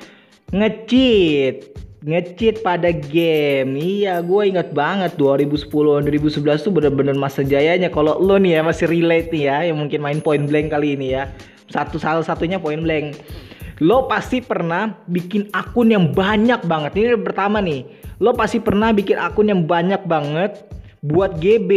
ngecheat 0.54 1.74
ngecheat 2.02 2.66
pada 2.66 2.90
game. 2.90 3.78
Iya 3.78 4.22
gue 4.26 4.42
ingat 4.50 4.74
banget 4.74 5.14
2010 5.22 5.70
2011 5.70 6.66
tuh 6.66 6.74
bener-bener 6.74 7.14
masa 7.14 7.46
jayanya. 7.46 7.94
Kalau 7.94 8.18
lo 8.18 8.42
nih 8.42 8.58
ya 8.58 8.62
masih 8.66 8.90
relate 8.90 9.30
nih 9.30 9.44
ya 9.46 9.58
yang 9.70 9.78
mungkin 9.78 10.02
main 10.02 10.20
point 10.20 10.50
blank 10.50 10.74
kali 10.74 10.98
ini 10.98 11.14
ya. 11.14 11.30
Satu 11.70 12.02
salah 12.02 12.26
satunya 12.26 12.58
point 12.58 12.82
blank. 12.82 13.22
Lo 13.82 14.06
pasti 14.10 14.42
pernah 14.42 14.94
bikin 15.10 15.50
akun 15.54 15.94
yang 15.94 16.10
banyak 16.14 16.66
banget. 16.66 16.92
Ini 16.98 17.18
pertama 17.22 17.62
nih. 17.62 17.86
Lo 18.22 18.34
pasti 18.34 18.62
pernah 18.62 18.94
bikin 18.94 19.18
akun 19.18 19.50
yang 19.50 19.66
banyak 19.66 20.02
banget 20.06 20.58
buat 21.02 21.42
GB 21.42 21.70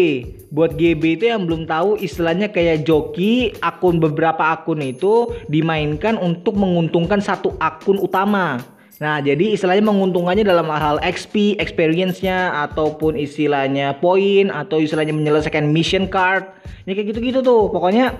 buat 0.52 0.76
GB 0.76 1.16
itu 1.16 1.24
yang 1.32 1.48
belum 1.48 1.64
tahu 1.64 1.96
istilahnya 1.96 2.52
kayak 2.52 2.84
joki 2.84 3.56
akun 3.64 3.96
beberapa 3.96 4.52
akun 4.52 4.84
itu 4.84 5.32
dimainkan 5.48 6.20
untuk 6.20 6.60
menguntungkan 6.60 7.24
satu 7.24 7.56
akun 7.56 7.96
utama 7.96 8.60
Nah, 9.02 9.18
jadi 9.18 9.58
istilahnya 9.58 9.90
menguntungkannya 9.90 10.46
dalam 10.46 10.70
hal 10.70 11.02
XP, 11.02 11.58
experience-nya 11.58 12.54
ataupun 12.70 13.18
istilahnya 13.18 13.98
poin 13.98 14.54
atau 14.54 14.78
istilahnya 14.78 15.10
menyelesaikan 15.10 15.66
mission 15.66 16.06
card. 16.06 16.46
Ya 16.86 16.94
kayak 16.94 17.16
gitu-gitu 17.16 17.42
tuh. 17.42 17.74
Pokoknya 17.74 18.14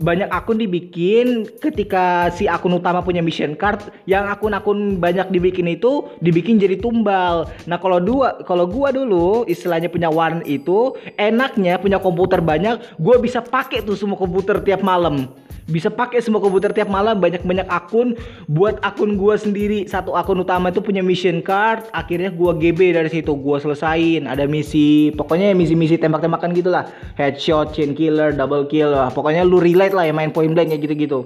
banyak 0.00 0.32
akun 0.32 0.56
dibikin 0.56 1.44
ketika 1.60 2.32
si 2.32 2.48
akun 2.48 2.80
utama 2.80 3.04
punya 3.04 3.20
mission 3.20 3.52
card, 3.52 3.92
yang 4.08 4.24
akun-akun 4.32 4.96
banyak 4.96 5.28
dibikin 5.28 5.68
itu 5.68 6.08
dibikin 6.24 6.56
jadi 6.56 6.80
tumbal. 6.80 7.44
Nah, 7.68 7.76
kalau 7.76 8.00
dua 8.00 8.40
kalau 8.48 8.64
gua 8.64 8.96
dulu 8.96 9.44
istilahnya 9.44 9.92
punya 9.92 10.08
one 10.08 10.40
itu 10.48 10.96
enaknya 11.20 11.76
punya 11.76 12.00
komputer 12.00 12.40
banyak, 12.40 12.80
gua 12.96 13.20
bisa 13.20 13.44
pakai 13.44 13.84
tuh 13.84 13.98
semua 13.98 14.16
komputer 14.16 14.62
tiap 14.64 14.80
malam 14.80 15.28
bisa 15.64 15.88
pakai 15.88 16.20
semua 16.20 16.44
komputer 16.44 16.76
tiap 16.76 16.92
malam 16.92 17.20
banyak-banyak 17.20 17.64
akun. 17.72 18.16
Buat 18.48 18.80
akun 18.84 19.16
gua 19.16 19.40
sendiri 19.40 19.88
satu 19.88 20.12
akun 20.12 20.44
utama 20.44 20.68
itu 20.68 20.84
punya 20.84 21.00
mission 21.00 21.40
card. 21.40 21.88
Akhirnya 21.96 22.28
gua 22.28 22.52
GB 22.52 22.92
dari 22.92 23.08
situ 23.08 23.32
gua 23.32 23.60
selesain. 23.60 24.28
Ada 24.28 24.44
misi 24.44 25.12
pokoknya 25.16 25.56
misi-misi 25.56 25.96
tembak-tembakan 25.96 26.52
gitulah. 26.52 26.84
Headshot 27.16 27.72
chain 27.72 27.96
killer 27.96 28.36
double 28.36 28.68
kill 28.68 28.92
lah. 28.92 29.08
Pokoknya 29.08 29.46
lu 29.46 29.56
relate 29.60 29.96
lah 29.96 30.04
ya 30.04 30.12
main 30.12 30.32
point 30.34 30.52
blank 30.52 30.72
ya 30.74 30.78
gitu-gitu. 30.80 31.24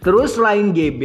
Terus 0.00 0.38
selain 0.38 0.72
GB 0.72 1.02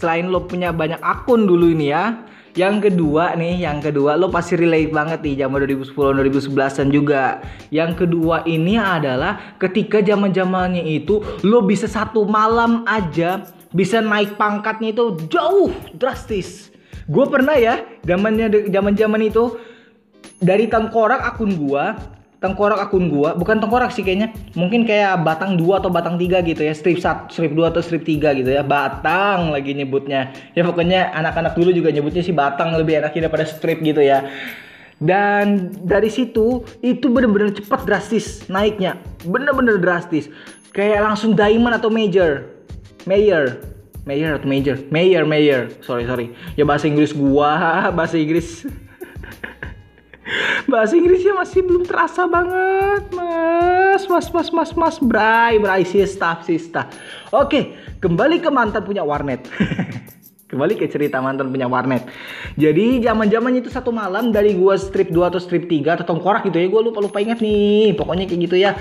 selain 0.00 0.26
lo 0.26 0.48
punya 0.48 0.74
banyak 0.74 0.98
akun 0.98 1.46
dulu 1.46 1.70
ini 1.70 1.94
ya 1.94 2.31
yang 2.52 2.84
kedua 2.84 3.32
nih, 3.32 3.64
yang 3.64 3.80
kedua 3.80 4.20
lo 4.20 4.28
pasti 4.28 4.60
relate 4.60 4.92
banget 4.92 5.24
nih 5.24 5.44
zaman 5.44 5.64
2010 5.64 5.96
2011-an 5.96 6.88
juga. 6.92 7.40
Yang 7.72 8.04
kedua 8.04 8.44
ini 8.44 8.76
adalah 8.76 9.56
ketika 9.56 10.04
zaman-zamannya 10.04 10.84
itu 10.84 11.24
lo 11.48 11.64
bisa 11.64 11.88
satu 11.88 12.28
malam 12.28 12.84
aja 12.84 13.40
bisa 13.72 14.04
naik 14.04 14.36
pangkatnya 14.36 14.92
itu 14.92 15.16
jauh 15.32 15.72
drastis. 15.96 16.68
Gue 17.08 17.24
pernah 17.26 17.56
ya 17.56 17.80
zamannya 18.04 18.68
zaman-zaman 18.68 19.32
itu 19.32 19.56
dari 20.42 20.66
tengkorak 20.68 21.22
akun 21.22 21.54
gua 21.54 21.96
tengkorak 22.42 22.82
akun 22.82 23.06
gua 23.06 23.38
bukan 23.38 23.62
tengkorak 23.62 23.94
sih 23.94 24.02
kayaknya 24.02 24.34
mungkin 24.58 24.82
kayak 24.82 25.22
batang 25.22 25.54
dua 25.54 25.78
atau 25.78 25.88
batang 25.88 26.18
tiga 26.18 26.42
gitu 26.42 26.66
ya 26.66 26.74
strip 26.74 26.98
satu 26.98 27.30
strip 27.30 27.54
dua 27.54 27.70
atau 27.70 27.78
strip 27.78 28.02
tiga 28.02 28.34
gitu 28.34 28.50
ya 28.50 28.66
batang 28.66 29.54
lagi 29.54 29.72
nyebutnya. 29.72 30.34
Ya 30.58 30.66
pokoknya 30.66 31.14
anak-anak 31.14 31.54
dulu 31.54 31.70
juga 31.70 31.94
nyebutnya 31.94 32.26
sih 32.26 32.34
batang 32.34 32.74
lebih 32.74 32.98
enaknya 32.98 33.30
daripada 33.30 33.46
strip 33.46 33.78
gitu 33.80 34.02
ya. 34.02 34.26
Dan 34.98 35.74
dari 35.82 36.10
situ 36.10 36.62
itu 36.82 37.06
bener-bener 37.10 37.54
cepat 37.54 37.86
drastis 37.86 38.46
naiknya 38.50 38.98
bener-bener 39.22 39.78
drastis. 39.78 40.26
Kayak 40.74 41.14
langsung 41.14 41.38
diamond 41.38 41.78
atau 41.78 41.88
major 41.88 42.50
mayor 43.06 43.62
mayor 44.02 44.38
atau 44.42 44.48
major 44.50 44.76
mayor 44.90 45.22
mayor. 45.22 45.70
Sorry 45.86 46.06
sorry. 46.06 46.34
Ya 46.58 46.66
bahasa 46.66 46.90
Inggris 46.90 47.14
gua 47.14 47.54
bahasa 47.98 48.18
Inggris 48.18 48.66
bahasa 50.70 50.94
Inggrisnya 50.96 51.34
masih 51.36 51.60
belum 51.64 51.84
terasa 51.84 52.26
banget 52.26 53.04
mas. 53.12 54.02
Mas 54.08 54.26
mas 54.30 54.48
mas 54.50 54.70
mas. 54.76 54.96
Bray 55.02 55.58
bray 55.58 55.82
sista 55.84 56.38
sista 56.44 56.88
oke 57.32 57.76
kembali 58.00 58.40
ke 58.42 58.50
mantan 58.50 58.82
punya 58.84 59.02
warnet. 59.04 59.44
Kembali 60.52 60.76
ke 60.76 60.84
cerita 60.84 61.16
mantan 61.16 61.48
punya 61.48 61.64
warnet. 61.64 62.04
Jadi 62.60 63.00
zaman 63.00 63.32
zamannya 63.32 63.64
itu 63.64 63.72
satu 63.72 63.88
malam 63.88 64.36
dari 64.36 64.52
gua 64.52 64.76
strip 64.76 65.08
2 65.08 65.32
atau 65.32 65.40
strip 65.40 65.64
3 65.64 65.96
atau 65.96 66.04
tongkorak 66.04 66.44
gitu 66.44 66.60
ya 66.60 66.68
gua 66.68 66.84
lupa 66.84 67.00
lupa 67.00 67.24
ingat 67.24 67.40
nih. 67.40 67.96
Pokoknya 67.96 68.28
kayak 68.28 68.40
gitu 68.52 68.56
ya. 68.60 68.76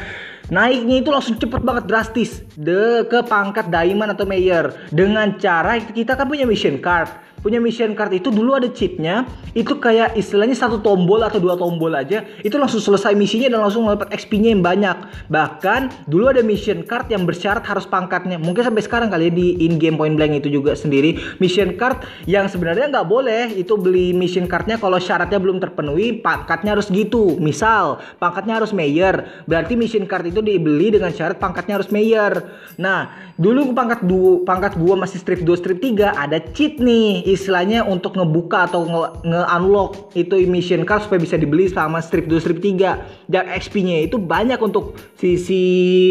Naiknya 0.51 0.99
itu 0.99 1.07
langsung 1.15 1.39
cepet 1.39 1.63
banget 1.63 1.87
drastis. 1.87 2.43
De 2.59 3.07
ke 3.07 3.23
pangkat 3.23 3.71
diamond 3.71 4.11
atau 4.11 4.27
mayor. 4.27 4.75
Dengan 4.91 5.39
cara 5.39 5.79
kita 5.79 6.19
kan 6.19 6.27
punya 6.27 6.43
mission 6.43 6.75
card 6.83 7.07
punya 7.41 7.57
mission 7.57 7.97
card 7.97 8.13
itu 8.21 8.29
dulu 8.29 8.55
ada 8.55 8.69
cheatnya 8.69 9.25
itu 9.51 9.75
kayak 9.81 10.15
istilahnya 10.15 10.55
satu 10.55 10.79
tombol 10.79 11.19
atau 11.25 11.41
dua 11.41 11.57
tombol 11.57 11.91
aja 11.91 12.23
itu 12.45 12.55
langsung 12.55 12.79
selesai 12.79 13.17
misinya 13.17 13.51
dan 13.51 13.59
langsung 13.59 13.89
dapat 13.89 14.13
XP-nya 14.15 14.55
yang 14.55 14.63
banyak. 14.63 14.97
Bahkan 15.27 16.07
dulu 16.07 16.31
ada 16.31 16.39
mission 16.45 16.85
card 16.85 17.11
yang 17.11 17.27
bersyarat 17.27 17.65
harus 17.65 17.83
pangkatnya. 17.89 18.39
Mungkin 18.39 18.63
sampai 18.63 18.83
sekarang 18.85 19.09
kali 19.11 19.27
ya 19.27 19.31
di 19.33 19.47
in 19.65 19.75
game 19.81 19.99
point 19.99 20.15
blank 20.15 20.39
itu 20.39 20.47
juga 20.47 20.77
sendiri. 20.77 21.17
Mission 21.43 21.75
card 21.75 22.05
yang 22.29 22.47
sebenarnya 22.47 22.87
nggak 22.93 23.07
boleh 23.09 23.51
itu 23.57 23.75
beli 23.75 24.15
mission 24.15 24.47
cardnya 24.47 24.79
kalau 24.79 25.01
syaratnya 25.01 25.41
belum 25.41 25.59
terpenuhi 25.59 26.21
pangkatnya 26.21 26.77
harus 26.77 26.87
gitu. 26.87 27.35
Misal 27.41 27.99
pangkatnya 28.21 28.61
harus 28.61 28.71
mayor 28.71 29.27
berarti 29.49 29.75
mission 29.75 30.05
card 30.07 30.31
itu 30.31 30.39
dibeli 30.39 30.93
dengan 30.93 31.11
syarat 31.11 31.41
pangkatnya 31.41 31.81
harus 31.81 31.89
mayor. 31.91 32.45
Nah 32.77 33.33
dulu 33.35 33.73
pangkat 33.73 34.05
dua 34.05 34.45
pangkat 34.45 34.77
gua 34.77 34.95
masih 34.95 35.17
strip 35.17 35.41
2 35.41 35.59
strip 35.59 35.79
3 35.81 36.13
ada 36.13 36.37
cheat 36.53 36.77
nih 36.77 37.30
istilahnya 37.31 37.87
untuk 37.87 38.19
ngebuka 38.19 38.67
atau 38.67 38.83
nge-unlock 39.23 40.13
itu 40.13 40.43
mission 40.45 40.83
card 40.83 41.07
supaya 41.07 41.23
bisa 41.23 41.39
dibeli 41.39 41.71
sama 41.71 42.03
strip 42.03 42.27
2 42.27 42.43
strip 42.43 42.59
3 42.59 43.31
dan 43.31 43.47
XP-nya 43.47 44.05
itu 44.05 44.19
banyak 44.19 44.59
untuk 44.59 44.99
si 45.15 45.39
si 45.39 45.59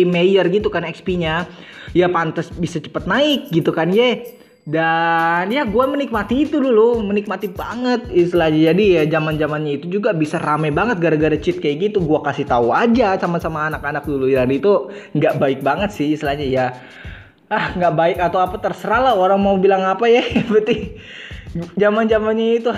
Mayer 0.08 0.48
gitu 0.48 0.72
kan 0.72 0.82
XP-nya 0.88 1.44
ya 1.92 2.06
pantas 2.08 2.50
bisa 2.54 2.80
cepet 2.80 3.04
naik 3.06 3.52
gitu 3.52 3.70
kan 3.70 3.92
ye. 3.92 4.40
Dan 4.60 5.50
ya 5.50 5.64
gue 5.64 5.84
menikmati 5.88 6.46
itu 6.46 6.60
dulu 6.60 7.00
menikmati 7.02 7.48
banget 7.50 8.06
istilahnya. 8.12 8.70
Jadi 8.70 8.84
ya 9.00 9.02
zaman 9.08 9.40
zamannya 9.40 9.80
itu 9.80 9.88
juga 9.88 10.12
bisa 10.12 10.36
rame 10.36 10.68
banget 10.70 11.00
gara-gara 11.00 11.34
cheat 11.34 11.58
kayak 11.58 11.90
gitu. 11.90 12.04
Gue 12.04 12.20
kasih 12.22 12.46
tahu 12.46 12.70
aja 12.70 13.16
sama-sama 13.18 13.66
anak-anak 13.72 14.04
dulu. 14.04 14.28
Ya 14.28 14.44
itu 14.46 14.92
nggak 15.16 15.40
baik 15.40 15.60
banget 15.64 15.90
sih 15.96 16.14
istilahnya 16.14 16.46
ya 16.46 16.66
ah 17.50 17.74
nggak 17.74 17.94
baik 17.98 18.18
atau 18.22 18.38
apa 18.38 18.56
terserah 18.62 19.10
lah 19.10 19.14
orang 19.18 19.42
mau 19.42 19.58
bilang 19.58 19.82
apa 19.82 20.06
ya. 20.06 20.22
Berarti 20.50 20.94
zaman 21.74 22.06
zamannya 22.06 22.62
itu 22.62 22.70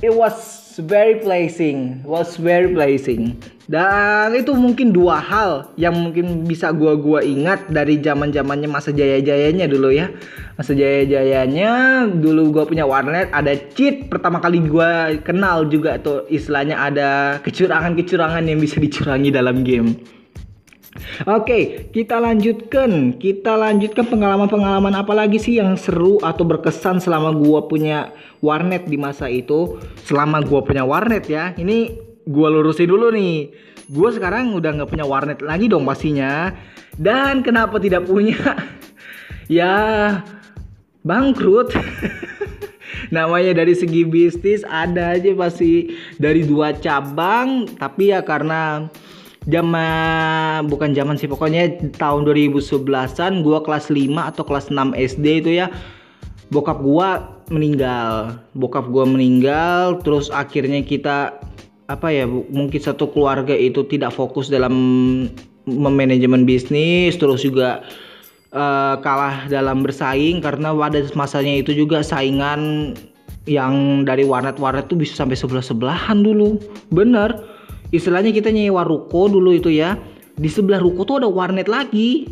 it 0.00 0.12
was 0.16 0.64
very 0.80 1.20
pleasing 1.20 2.00
was 2.08 2.40
very 2.40 2.72
pleasing. 2.72 3.36
Dan 3.64 4.36
itu 4.36 4.52
mungkin 4.52 4.92
dua 4.92 5.20
hal 5.20 5.72
yang 5.80 5.96
mungkin 5.96 6.44
bisa 6.44 6.68
gua 6.72 6.96
gua 7.00 7.24
ingat 7.24 7.68
dari 7.72 7.96
zaman 8.00 8.28
zamannya 8.28 8.68
masa 8.68 8.92
jaya 8.92 9.20
jayanya 9.20 9.68
dulu 9.68 9.92
ya. 9.92 10.08
Masa 10.56 10.72
jaya 10.72 11.04
jayanya 11.04 12.04
dulu 12.08 12.48
gua 12.48 12.64
punya 12.64 12.88
warnet 12.88 13.28
ada 13.28 13.52
cheat 13.76 14.08
pertama 14.08 14.40
kali 14.40 14.64
gua 14.64 15.12
kenal 15.20 15.68
juga 15.68 16.00
tuh 16.00 16.24
istilahnya 16.32 16.80
ada 16.80 17.10
kecurangan 17.44 17.92
kecurangan 17.92 18.44
yang 18.44 18.60
bisa 18.60 18.80
dicurangi 18.80 19.28
dalam 19.32 19.64
game 19.64 20.13
Oke, 21.24 21.88
kita 21.94 22.18
lanjutkan. 22.18 23.14
Kita 23.16 23.54
lanjutkan 23.54 24.08
pengalaman-pengalaman 24.10 24.94
apa 24.96 25.12
lagi 25.14 25.38
sih 25.38 25.62
yang 25.62 25.78
seru 25.78 26.18
atau 26.20 26.42
berkesan 26.42 26.98
selama 26.98 27.30
gua 27.30 27.64
punya 27.70 28.10
warnet 28.42 28.88
di 28.90 28.98
masa 28.98 29.30
itu? 29.30 29.78
Selama 30.04 30.42
gua 30.42 30.64
punya 30.66 30.82
warnet 30.82 31.24
ya. 31.30 31.54
Ini 31.54 31.94
gua 32.26 32.50
lurusin 32.50 32.90
dulu 32.90 33.14
nih. 33.14 33.54
Gua 33.92 34.10
sekarang 34.10 34.56
udah 34.56 34.80
nggak 34.80 34.90
punya 34.90 35.06
warnet 35.06 35.38
lagi 35.44 35.70
dong 35.70 35.86
pastinya. 35.86 36.50
Dan 36.94 37.46
kenapa 37.46 37.78
tidak 37.78 38.08
punya? 38.08 38.36
ya 39.50 39.74
bangkrut. 41.06 41.70
namanya 43.12 43.62
dari 43.62 43.74
segi 43.76 44.06
bisnis 44.06 44.64
ada 44.64 45.18
aja 45.18 45.34
pasti 45.36 45.92
dari 46.16 46.46
dua 46.46 46.72
cabang 46.78 47.68
tapi 47.76 48.14
ya 48.14 48.24
karena 48.24 48.88
zaman 49.48 50.68
bukan 50.72 50.96
zaman 50.96 51.16
sih 51.20 51.28
pokoknya 51.28 51.92
tahun 52.00 52.24
2011-an 52.24 53.44
gua 53.44 53.60
kelas 53.60 53.92
5 53.92 54.08
atau 54.16 54.42
kelas 54.44 54.72
6 54.72 54.96
SD 54.96 55.44
itu 55.44 55.50
ya 55.60 55.68
bokap 56.48 56.80
gua 56.80 57.40
meninggal 57.52 58.40
bokap 58.56 58.88
gua 58.88 59.04
meninggal 59.04 60.00
terus 60.00 60.32
akhirnya 60.32 60.80
kita 60.80 61.36
apa 61.92 62.08
ya 62.08 62.24
mungkin 62.28 62.80
satu 62.80 63.12
keluarga 63.12 63.52
itu 63.52 63.84
tidak 63.84 64.16
fokus 64.16 64.48
dalam 64.48 64.72
memanajemen 65.68 66.48
bisnis 66.48 67.16
terus 67.20 67.44
juga 67.44 67.84
uh, 68.56 68.96
kalah 69.04 69.44
dalam 69.52 69.84
bersaing 69.84 70.40
karena 70.40 70.72
pada 70.72 71.04
masanya 71.12 71.60
itu 71.60 71.76
juga 71.76 72.00
saingan 72.00 72.94
yang 73.44 74.04
dari 74.08 74.24
warnet-warnet 74.24 74.88
tuh 74.88 74.96
bisa 74.96 75.12
sampai 75.20 75.36
sebelah-sebelahan 75.36 76.24
dulu. 76.24 76.56
Bener. 76.88 77.53
Istilahnya 77.94 78.34
kita 78.34 78.50
nyewa 78.50 78.82
ruko 78.82 79.30
dulu 79.30 79.54
itu 79.54 79.70
ya. 79.70 79.94
Di 80.34 80.50
sebelah 80.50 80.82
ruko 80.82 81.06
tuh 81.06 81.22
ada 81.22 81.30
warnet 81.30 81.70
lagi. 81.70 82.26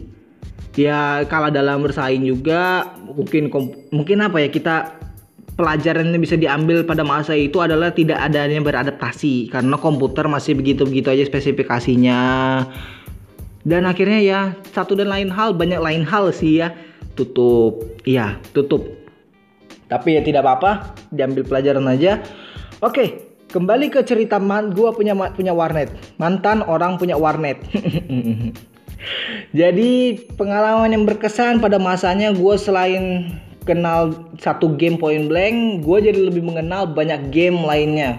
Ya 0.75 1.23
kalah 1.31 1.55
dalam 1.55 1.87
bersaing 1.87 2.27
juga. 2.27 2.91
Mungkin 3.07 3.47
mungkin 3.95 4.19
apa 4.27 4.43
ya 4.43 4.51
kita 4.51 4.99
pelajaran 5.55 6.11
yang 6.11 6.19
bisa 6.19 6.35
diambil 6.35 6.83
pada 6.83 7.07
masa 7.07 7.39
itu 7.39 7.63
adalah 7.63 7.95
tidak 7.95 8.19
adanya 8.19 8.59
beradaptasi. 8.59 9.55
Karena 9.55 9.79
komputer 9.79 10.27
masih 10.27 10.59
begitu-begitu 10.59 11.15
aja 11.15 11.23
spesifikasinya. 11.31 12.21
Dan 13.63 13.87
akhirnya 13.87 14.19
ya 14.19 14.41
satu 14.75 14.99
dan 14.99 15.15
lain 15.15 15.31
hal 15.31 15.55
banyak 15.55 15.79
lain 15.79 16.03
hal 16.03 16.35
sih 16.35 16.59
ya. 16.59 16.75
Tutup. 17.15 17.87
Iya 18.03 18.43
tutup. 18.51 18.83
Tapi 19.87 20.19
ya 20.19 20.27
tidak 20.27 20.43
apa-apa 20.43 20.99
diambil 21.15 21.47
pelajaran 21.47 21.87
aja. 21.87 22.19
Oke 22.83 23.31
kembali 23.53 23.93
ke 23.93 24.01
cerita 24.03 24.41
man 24.41 24.73
gua 24.73 24.97
punya 24.97 25.13
punya 25.37 25.53
warnet 25.53 25.93
mantan 26.17 26.65
orang 26.65 26.97
punya 26.97 27.15
warnet 27.15 27.61
jadi 29.61 29.91
pengalaman 30.41 30.97
yang 30.97 31.05
berkesan 31.05 31.61
pada 31.61 31.77
masanya 31.77 32.33
gue 32.33 32.55
selain 32.57 33.29
kenal 33.65 34.27
satu 34.43 34.75
game 34.75 34.99
point 34.99 35.31
blank, 35.31 35.87
gue 35.87 35.99
jadi 36.03 36.21
lebih 36.29 36.43
mengenal 36.43 36.91
banyak 36.91 37.31
game 37.31 37.63
lainnya. 37.63 38.19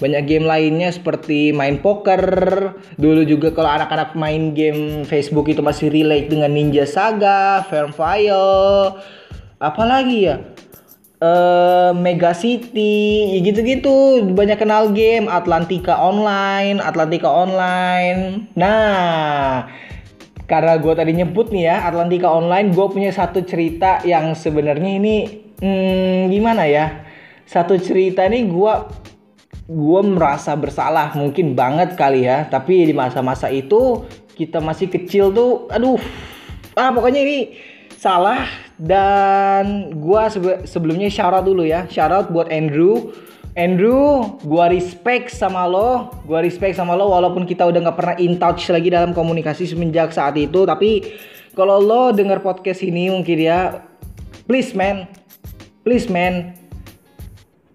Banyak 0.00 0.24
game 0.26 0.46
lainnya 0.48 0.90
seperti 0.90 1.54
main 1.54 1.78
poker. 1.78 2.20
Dulu 2.98 3.22
juga 3.22 3.54
kalau 3.54 3.70
anak-anak 3.70 4.18
main 4.18 4.52
game 4.52 5.06
Facebook 5.06 5.46
itu 5.48 5.62
masih 5.62 5.92
relate 5.92 6.32
dengan 6.32 6.52
Ninja 6.52 6.84
Saga, 6.88 7.62
Farmville, 7.70 8.98
apalagi 9.62 10.18
ya? 10.26 10.36
Uh, 11.22 11.94
Mega 11.94 12.34
City, 12.34 13.38
ya 13.38 13.46
gitu-gitu. 13.46 14.26
Banyak 14.34 14.58
kenal 14.58 14.90
game. 14.90 15.30
Atlantika 15.30 15.94
Online, 15.94 16.82
Atlantika 16.82 17.30
Online. 17.30 18.50
Nah, 18.58 19.70
karena 20.52 20.76
gue 20.76 20.92
tadi 20.92 21.16
nyebut 21.16 21.48
nih 21.48 21.64
ya 21.64 21.88
Atlantika 21.88 22.28
Online 22.28 22.76
gue 22.76 22.86
punya 22.92 23.08
satu 23.08 23.40
cerita 23.40 24.04
yang 24.04 24.36
sebenarnya 24.36 25.00
ini 25.00 25.16
hmm, 25.56 26.28
gimana 26.28 26.68
ya? 26.68 27.08
Satu 27.48 27.80
cerita 27.80 28.28
nih 28.28 28.52
gue 28.52 28.74
gue 29.72 30.00
merasa 30.04 30.52
bersalah 30.52 31.16
mungkin 31.16 31.56
banget 31.56 31.96
kali 31.96 32.28
ya. 32.28 32.44
Tapi 32.52 32.84
di 32.84 32.92
masa-masa 32.92 33.48
itu 33.48 34.04
kita 34.36 34.60
masih 34.60 34.92
kecil 34.92 35.32
tuh 35.32 35.72
aduh. 35.72 35.96
Ah 36.76 36.92
pokoknya 36.92 37.24
ini 37.24 37.38
salah 37.96 38.44
dan 38.82 39.94
gue 39.94 40.22
sebelumnya 40.66 41.06
syarat 41.06 41.46
dulu 41.46 41.62
ya. 41.62 41.86
Syarat 41.86 42.34
buat 42.34 42.50
Andrew. 42.50 43.14
Andrew, 43.52 44.40
gua 44.48 44.72
respect 44.72 45.28
sama 45.28 45.68
lo, 45.68 46.08
gua 46.24 46.40
respect 46.40 46.72
sama 46.72 46.96
lo 46.96 47.12
walaupun 47.12 47.44
kita 47.44 47.68
udah 47.68 47.84
nggak 47.84 47.98
pernah 48.00 48.16
in 48.16 48.40
touch 48.40 48.72
lagi 48.72 48.88
dalam 48.88 49.12
komunikasi 49.12 49.68
semenjak 49.68 50.08
saat 50.08 50.40
itu, 50.40 50.64
tapi 50.64 51.04
kalau 51.52 51.76
lo 51.76 52.16
denger 52.16 52.40
podcast 52.40 52.80
ini 52.80 53.12
mungkin 53.12 53.36
ya, 53.36 53.84
please 54.48 54.72
man, 54.72 55.04
please 55.84 56.08
man, 56.08 56.56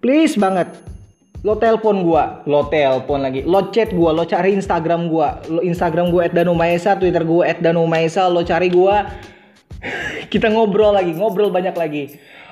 please 0.02 0.34
banget, 0.34 0.66
lo 1.46 1.54
telepon 1.62 2.02
gua, 2.02 2.42
lo 2.42 2.66
telepon 2.66 3.22
lagi, 3.22 3.46
lo 3.46 3.70
chat 3.70 3.94
gua, 3.94 4.10
lo 4.10 4.26
cari 4.26 4.58
Instagram 4.58 5.06
gua, 5.06 5.38
lo 5.46 5.62
Instagram 5.62 6.10
gua 6.10 6.26
@danumaesa, 6.26 6.98
Twitter 6.98 7.22
gua 7.22 7.54
@danumaesa, 7.54 8.26
lo 8.26 8.42
cari 8.42 8.66
gua, 8.66 9.06
kita 10.32 10.50
ngobrol 10.50 10.94
lagi, 10.94 11.14
ngobrol 11.14 11.50
banyak 11.52 11.74
lagi. 11.74 12.04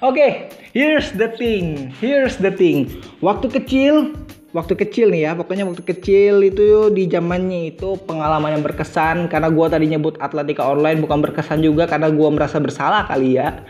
Oke, 0.04 0.21
okay, 0.21 0.30
here's 0.76 1.09
the 1.16 1.33
thing. 1.40 1.88
Here's 1.99 2.37
the 2.37 2.52
thing. 2.52 3.00
Waktu 3.25 3.49
kecil, 3.49 4.12
waktu 4.52 4.76
kecil 4.76 5.09
nih 5.09 5.28
ya, 5.28 5.33
pokoknya 5.33 5.64
waktu 5.64 5.83
kecil 5.88 6.45
itu 6.45 6.92
di 6.92 7.09
zamannya 7.09 7.73
itu 7.73 7.97
pengalaman 8.04 8.61
yang 8.61 8.64
berkesan 8.64 9.33
karena 9.33 9.49
gua 9.49 9.73
tadi 9.73 9.88
nyebut 9.88 10.21
Atletika 10.21 10.68
Online 10.68 11.00
bukan 11.00 11.25
berkesan 11.25 11.64
juga 11.64 11.88
karena 11.88 12.12
gua 12.12 12.28
merasa 12.28 12.61
bersalah 12.61 13.09
kali 13.09 13.40
ya. 13.40 13.64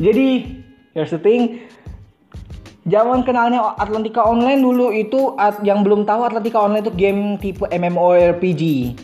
Jadi, 0.00 0.58
here's 0.96 1.12
the 1.12 1.20
thing 1.20 1.60
Zaman 2.88 3.20
kenalnya 3.20 3.76
Atlantika 3.76 4.24
Online 4.24 4.64
dulu 4.64 4.88
itu 4.88 5.36
yang 5.60 5.84
belum 5.84 6.08
tahu 6.08 6.24
Atlantika 6.24 6.64
Online 6.64 6.80
itu 6.80 6.92
game 6.96 7.36
tipe 7.36 7.68
MMORPG. 7.68 8.62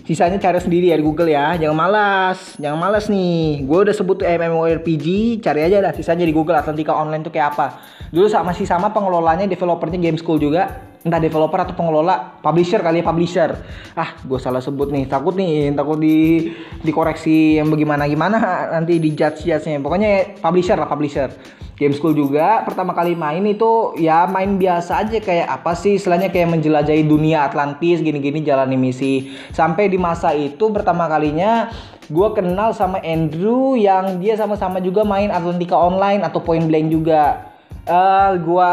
Sisanya 0.08 0.40
cari 0.40 0.56
sendiri 0.56 0.88
ya 0.88 0.96
di 0.96 1.04
Google 1.04 1.28
ya. 1.28 1.52
Jangan 1.60 1.76
malas, 1.76 2.56
jangan 2.56 2.80
malas 2.80 3.12
nih. 3.12 3.60
Gue 3.68 3.84
udah 3.84 3.92
sebut 3.92 4.24
MMORPG, 4.24 5.38
cari 5.44 5.68
aja 5.68 5.84
dah 5.84 5.92
sisanya 5.92 6.24
di 6.24 6.32
Google 6.32 6.56
Atlantika 6.56 6.96
Online 6.96 7.20
itu 7.20 7.28
kayak 7.28 7.60
apa. 7.60 7.84
Dulu 8.08 8.24
sama 8.24 8.56
masih 8.56 8.64
sama 8.64 8.88
pengelolanya 8.88 9.44
developernya 9.44 10.00
Game 10.00 10.16
School 10.16 10.40
juga 10.40 10.93
entah 11.04 11.20
developer 11.20 11.60
atau 11.60 11.76
pengelola 11.76 12.40
publisher 12.40 12.80
kali 12.80 13.04
ya 13.04 13.04
publisher. 13.04 13.50
Ah 13.92 14.16
gue 14.24 14.40
salah 14.40 14.64
sebut 14.64 14.88
nih 14.88 15.04
takut 15.04 15.36
nih 15.36 15.76
takut 15.76 16.00
di 16.00 16.48
dikoreksi 16.80 17.60
yang 17.60 17.68
bagaimana 17.68 18.08
gimana 18.08 18.40
nanti 18.80 18.96
di 18.96 19.12
judge 19.12 19.44
judge 19.44 19.68
nya 19.68 19.84
pokoknya 19.84 20.40
publisher 20.40 20.80
lah 20.80 20.88
publisher. 20.88 21.28
Game 21.74 21.90
school 21.90 22.14
juga 22.14 22.62
pertama 22.62 22.94
kali 22.94 23.18
main 23.18 23.42
itu 23.44 23.98
ya 23.98 24.30
main 24.30 24.56
biasa 24.56 25.04
aja 25.04 25.18
kayak 25.18 25.60
apa 25.60 25.74
sih 25.74 25.98
istilahnya 25.98 26.30
kayak 26.30 26.54
menjelajahi 26.54 27.02
dunia 27.02 27.50
Atlantis 27.50 28.00
gini-gini 28.00 28.40
jalani 28.40 28.78
misi. 28.78 29.34
Sampai 29.52 29.90
di 29.90 29.98
masa 29.98 30.32
itu 30.32 30.70
pertama 30.70 31.10
kalinya 31.10 31.68
gue 32.08 32.28
kenal 32.32 32.72
sama 32.72 33.02
Andrew 33.02 33.74
yang 33.74 34.22
dia 34.22 34.38
sama-sama 34.38 34.78
juga 34.80 35.02
main 35.02 35.34
Atlantika 35.34 35.74
Online 35.74 36.22
atau 36.22 36.40
Point 36.40 36.64
Blank 36.70 36.88
juga. 36.94 37.52
Uh, 37.84 37.92
eh, 37.92 38.30
gue 38.40 38.72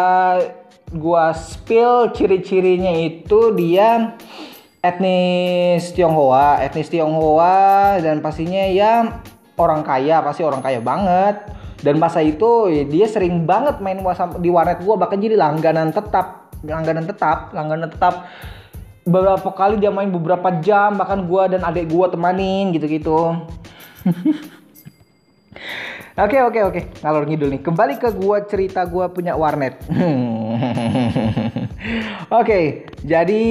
gua 0.91 1.32
spill 1.32 2.12
ciri-cirinya 2.12 2.91
itu 2.91 3.56
dia 3.56 4.15
etnis 4.82 5.93
Tionghoa, 5.93 6.60
etnis 6.65 6.89
Tionghoa 6.89 8.01
dan 8.01 8.19
pastinya 8.19 8.65
ya 8.67 9.21
orang 9.56 9.86
kaya, 9.86 10.19
pasti 10.25 10.41
orang 10.41 10.62
kaya 10.62 10.82
banget. 10.82 11.47
Dan 11.82 11.97
masa 11.97 12.21
itu 12.21 12.69
dia 12.93 13.10
sering 13.10 13.49
banget 13.49 13.82
main 13.82 13.97
di 14.38 14.49
warnet 14.54 14.86
gua 14.86 15.01
bahkan 15.01 15.17
jadi 15.17 15.34
langganan 15.34 15.89
tetap, 15.89 16.54
langganan 16.62 17.10
tetap, 17.10 17.49
langganan 17.58 17.89
tetap. 17.89 18.30
Beberapa 19.01 19.49
kali 19.58 19.82
dia 19.82 19.89
main 19.89 20.13
beberapa 20.13 20.62
jam 20.62 20.93
bahkan 20.93 21.25
gua 21.25 21.49
dan 21.49 21.65
adik 21.65 21.89
gua 21.89 22.06
temanin 22.13 22.69
gitu-gitu. 22.69 23.34
Oke 26.19 26.43
oke 26.43 26.60
oke 26.60 26.82
ngalor 27.00 27.24
ngidul 27.24 27.50
nih. 27.56 27.62
Kembali 27.63 27.95
ke 27.95 28.12
gua 28.12 28.43
cerita 28.43 28.84
gua 28.84 29.08
punya 29.08 29.32
warnet. 29.32 29.80
oke, 32.39 32.60
jadi 33.00 33.45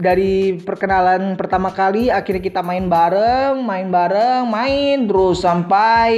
dari 0.00 0.56
perkenalan 0.64 1.36
pertama 1.36 1.68
kali 1.76 2.08
akhirnya 2.08 2.40
kita 2.40 2.60
main 2.64 2.88
bareng, 2.88 3.60
main 3.60 3.92
bareng, 3.92 4.48
main 4.48 5.04
terus 5.04 5.44
sampai 5.44 6.08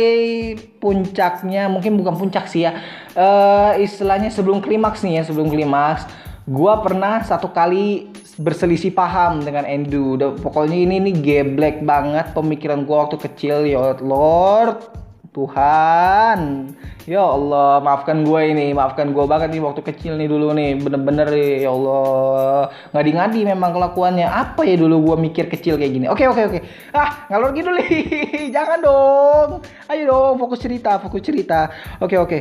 puncaknya 0.79 1.67
mungkin 1.67 1.99
bukan 1.99 2.15
puncak 2.15 2.47
sih 2.47 2.63
ya. 2.63 2.79
Uh, 3.19 3.75
istilahnya 3.83 4.31
sebelum 4.31 4.63
klimaks 4.63 5.03
nih 5.03 5.19
ya, 5.19 5.23
sebelum 5.27 5.51
klimaks. 5.51 6.07
Gua 6.47 6.79
pernah 6.79 7.27
satu 7.27 7.51
kali 7.51 8.07
berselisih 8.39 8.95
paham 8.95 9.43
dengan 9.43 9.67
Endu. 9.67 10.15
Pokoknya 10.39 10.79
ini 10.79 11.11
nih 11.11 11.15
geblek 11.19 11.83
banget 11.83 12.31
pemikiran 12.39 12.87
gua 12.87 13.11
waktu 13.11 13.19
kecil 13.19 13.67
ya 13.67 13.99
Lord 13.99 15.03
Tuhan. 15.33 16.69
Ya 17.09 17.25
Allah 17.25 17.81
maafkan 17.81 18.23
gue 18.23 18.41
ini 18.53 18.77
maafkan 18.77 19.11
gue 19.11 19.25
banget 19.25 19.51
nih 19.51 19.65
waktu 19.65 19.81
kecil 19.81 20.21
nih 20.21 20.29
dulu 20.29 20.53
nih. 20.53 20.77
Bener-bener 20.77 21.29
ya 21.33 21.73
Allah. 21.73 22.69
Ngadi-ngadi 22.93 23.41
memang 23.49 23.73
kelakuannya. 23.73 24.29
Apa 24.29 24.69
ya 24.69 24.77
dulu 24.77 25.13
gue 25.13 25.17
mikir 25.33 25.49
kecil 25.49 25.81
kayak 25.81 25.93
gini? 25.97 26.07
Oke 26.13 26.29
oke 26.29 26.43
oke. 26.53 26.59
Ah 26.93 27.27
ngalor 27.33 27.57
gitu 27.57 27.73
nih. 27.73 27.91
Jangan 28.55 28.79
dong. 28.85 29.49
Ayo 29.89 30.03
dong 30.13 30.37
fokus 30.37 30.61
cerita 30.61 31.01
fokus 31.01 31.25
cerita. 31.25 31.73
Oke 32.05 32.21
oke. 32.21 32.39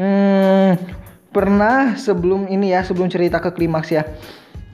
Hmm, 0.00 0.80
pernah 1.36 2.00
sebelum 2.00 2.48
ini 2.48 2.72
ya 2.72 2.80
sebelum 2.80 3.12
cerita 3.12 3.44
ke 3.44 3.52
klimaks 3.52 3.92
ya. 3.92 4.08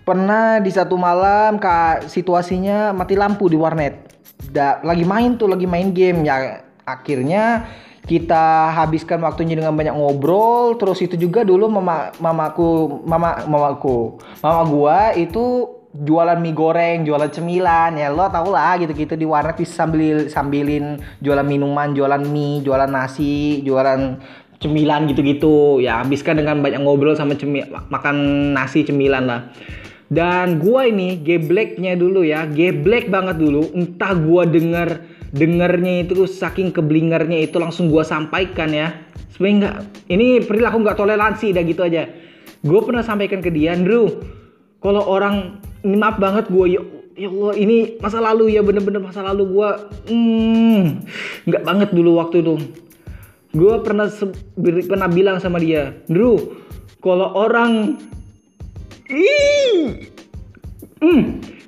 Pernah 0.07 0.63
di 0.63 0.71
satu 0.71 0.95
malam 0.95 1.59
kak 1.59 2.07
situasinya 2.07 2.95
mati 2.95 3.19
lampu 3.19 3.51
di 3.51 3.59
warnet. 3.59 4.15
Da, 4.49 4.79
lagi 4.87 5.03
main 5.03 5.35
tuh 5.35 5.51
lagi 5.51 5.67
main 5.67 5.91
game. 5.91 6.23
Ya 6.23 6.68
akhirnya 6.97 7.69
kita 8.09 8.73
habiskan 8.73 9.21
waktunya 9.21 9.53
dengan 9.53 9.77
banyak 9.77 9.93
ngobrol. 9.93 10.81
Terus 10.81 11.05
itu 11.05 11.21
juga 11.21 11.45
dulu 11.45 11.69
mama 11.69 12.09
mamaku 12.17 13.05
mama 13.05 13.45
mamaku 13.45 14.17
mama 14.41 14.63
gua 14.65 15.13
itu 15.13 15.77
jualan 15.93 16.41
mie 16.41 16.57
goreng 16.57 17.05
jualan 17.05 17.29
cemilan. 17.29 18.01
Ya 18.01 18.09
lo 18.09 18.25
tau 18.33 18.49
lah 18.49 18.81
gitu 18.81 18.97
gitu 18.97 19.13
di 19.13 19.29
warnet 19.29 19.61
bisa 19.61 19.85
sambil 19.85 20.33
sambilin 20.33 20.97
jualan 21.21 21.45
minuman 21.45 21.93
jualan 21.93 22.25
mie 22.25 22.65
jualan 22.65 22.89
nasi 22.89 23.61
jualan 23.61 24.17
cemilan 24.57 25.05
gitu-gitu. 25.13 25.85
Ya 25.85 26.01
habiskan 26.01 26.41
dengan 26.41 26.65
banyak 26.65 26.81
ngobrol 26.81 27.13
sama 27.13 27.37
cemil 27.37 27.69
makan 27.93 28.17
nasi 28.57 28.89
cemilan 28.89 29.29
lah. 29.29 29.41
Dan 30.09 30.57
gua 30.57 30.89
ini 30.89 31.21
gebleknya 31.21 31.93
dulu 31.93 32.25
ya 32.25 32.49
geblek 32.49 33.13
banget 33.13 33.37
dulu. 33.37 33.69
Entah 33.77 34.17
gua 34.17 34.49
denger 34.49 35.18
dengernya 35.33 36.09
itu 36.09 36.25
saking 36.25 36.73
keblingernya 36.73 37.45
itu 37.45 37.61
langsung 37.61 37.93
gue 37.93 38.01
sampaikan 38.05 38.73
ya. 38.73 38.97
Sebenarnya 39.35 39.57
nggak 39.59 39.77
ini 40.09 40.27
perilaku 40.45 40.77
nggak 40.81 40.99
toleransi 40.99 41.53
dah 41.53 41.63
gitu 41.65 41.83
aja. 41.85 42.09
Gue 42.65 42.81
pernah 42.83 43.05
sampaikan 43.05 43.39
ke 43.45 43.53
dia 43.53 43.77
Andrew 43.77 44.09
kalau 44.79 45.05
orang 45.05 45.63
ini 45.85 45.97
maaf 45.99 46.19
banget 46.19 46.51
gue 46.51 46.67
ya, 46.75 46.81
ya 47.15 47.29
Allah 47.31 47.55
ini 47.55 47.77
masa 48.03 48.19
lalu 48.19 48.59
ya 48.59 48.63
bener-bener 48.65 49.03
masa 49.03 49.23
lalu 49.23 49.47
gue 49.47 49.69
hmm, 50.11 50.83
nggak 51.47 51.63
banget 51.63 51.89
dulu 51.93 52.19
waktu 52.19 52.43
itu. 52.43 52.55
Gue 53.55 53.81
pernah 53.81 54.11
pernah 54.61 55.09
bilang 55.09 55.41
sama 55.41 55.57
dia 55.57 55.97
Drew 56.05 56.37
kalau 57.01 57.33
orang 57.33 57.97
ih 59.09 60.05
hmm, 61.01 61.23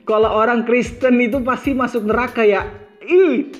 kalau 0.05 0.31
orang 0.35 0.66
Kristen 0.66 1.23
itu 1.23 1.40
pasti 1.40 1.73
masuk 1.73 2.05
neraka 2.05 2.44
ya 2.44 2.66
ih. 3.11 3.51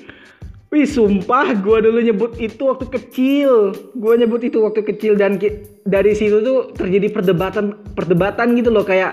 Wih 0.71 0.87
sumpah 0.87 1.51
gue 1.51 1.77
dulu 1.83 1.99
nyebut 1.99 2.39
itu 2.39 2.63
waktu 2.63 2.87
kecil. 2.87 3.75
Gue 3.91 4.13
nyebut 4.15 4.39
itu 4.39 4.63
waktu 4.63 4.87
kecil 4.87 5.19
dan 5.19 5.35
dari 5.83 6.15
situ 6.15 6.39
tuh 6.39 6.71
terjadi 6.71 7.11
perdebatan 7.11 7.75
perdebatan 7.91 8.55
gitu 8.55 8.71
loh 8.71 8.87
kayak 8.87 9.11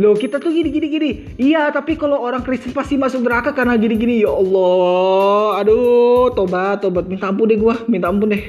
Loh 0.00 0.16
kita 0.16 0.40
tuh 0.40 0.48
gini 0.48 0.72
gini 0.72 0.86
gini. 0.88 1.10
Iya 1.36 1.68
tapi 1.68 2.00
kalau 2.00 2.16
orang 2.24 2.40
Kristen 2.40 2.72
pasti 2.72 2.96
masuk 2.96 3.20
neraka 3.28 3.52
karena 3.52 3.76
gini 3.76 4.00
gini 4.00 4.14
Ya 4.24 4.32
Allah 4.32 5.60
Aduh 5.60 6.32
tobat 6.32 6.80
tobat. 6.80 7.04
Minta 7.04 7.28
ampun 7.28 7.52
deh 7.52 7.60
gue 7.60 7.74
Minta 7.84 8.08
ampun 8.08 8.32
deh. 8.32 8.44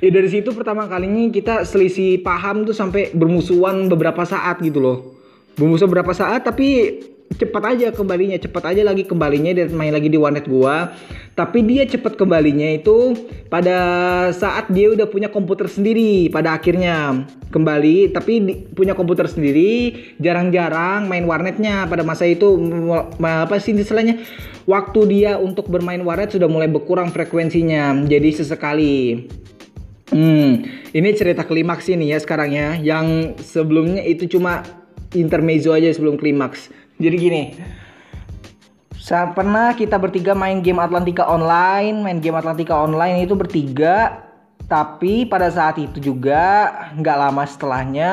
Ya 0.00 0.08
dari 0.08 0.32
situ 0.32 0.56
pertama 0.56 0.88
kalinya 0.88 1.28
kita 1.28 1.68
selisih 1.68 2.24
paham 2.24 2.64
tuh 2.64 2.72
sampai 2.72 3.12
bermusuhan 3.12 3.92
beberapa 3.92 4.24
saat 4.24 4.64
gitu 4.64 4.80
loh. 4.80 4.98
Bermusuhan 5.60 5.92
beberapa 5.92 6.16
saat 6.16 6.48
tapi 6.48 7.00
cepat 7.34 7.74
aja 7.74 7.86
kembalinya 7.90 8.38
cepat 8.38 8.74
aja 8.74 8.82
lagi 8.86 9.02
kembalinya 9.02 9.50
dan 9.50 9.74
main 9.74 9.90
lagi 9.90 10.06
di 10.06 10.18
warnet 10.18 10.46
gua. 10.46 10.94
Tapi 11.34 11.66
dia 11.66 11.82
cepat 11.82 12.14
kembalinya 12.14 12.70
itu 12.70 13.18
pada 13.50 13.76
saat 14.30 14.70
dia 14.70 14.94
udah 14.94 15.10
punya 15.10 15.26
komputer 15.26 15.66
sendiri 15.66 16.30
pada 16.30 16.54
akhirnya 16.54 17.26
kembali. 17.50 18.14
Tapi 18.14 18.32
punya 18.70 18.94
komputer 18.94 19.26
sendiri 19.26 19.98
jarang-jarang 20.22 21.10
main 21.10 21.26
warnetnya 21.26 21.90
pada 21.90 22.06
masa 22.06 22.30
itu. 22.30 22.54
Apa 23.18 23.58
sih 23.58 23.74
istilahnya? 23.74 24.22
Waktu 24.64 25.00
dia 25.10 25.36
untuk 25.36 25.68
bermain 25.68 26.00
warnet 26.06 26.32
sudah 26.32 26.46
mulai 26.46 26.70
berkurang 26.70 27.10
frekuensinya 27.10 28.06
jadi 28.06 28.30
sesekali. 28.30 29.26
Hmm, 30.14 30.62
ini 30.94 31.08
cerita 31.18 31.42
klimaks 31.42 31.90
ini 31.90 32.14
ya 32.14 32.22
sekarang 32.22 32.54
ya. 32.54 32.78
Yang 32.78 33.34
sebelumnya 33.42 34.06
itu 34.06 34.30
cuma 34.30 34.62
intermezzo 35.18 35.74
aja 35.74 35.90
sebelum 35.90 36.14
klimaks. 36.14 36.70
Jadi 36.94 37.16
gini, 37.18 37.42
saat 38.94 39.34
pernah 39.34 39.74
kita 39.74 39.98
bertiga 39.98 40.32
main 40.32 40.62
game 40.62 40.78
Atlantika 40.78 41.26
online, 41.26 42.00
main 42.00 42.22
game 42.22 42.38
Atlantika 42.38 42.78
online 42.78 43.26
itu 43.26 43.34
bertiga, 43.34 44.24
tapi 44.70 45.26
pada 45.26 45.50
saat 45.50 45.76
itu 45.76 45.98
juga 45.98 46.70
nggak 46.94 47.18
lama 47.18 47.42
setelahnya, 47.44 48.12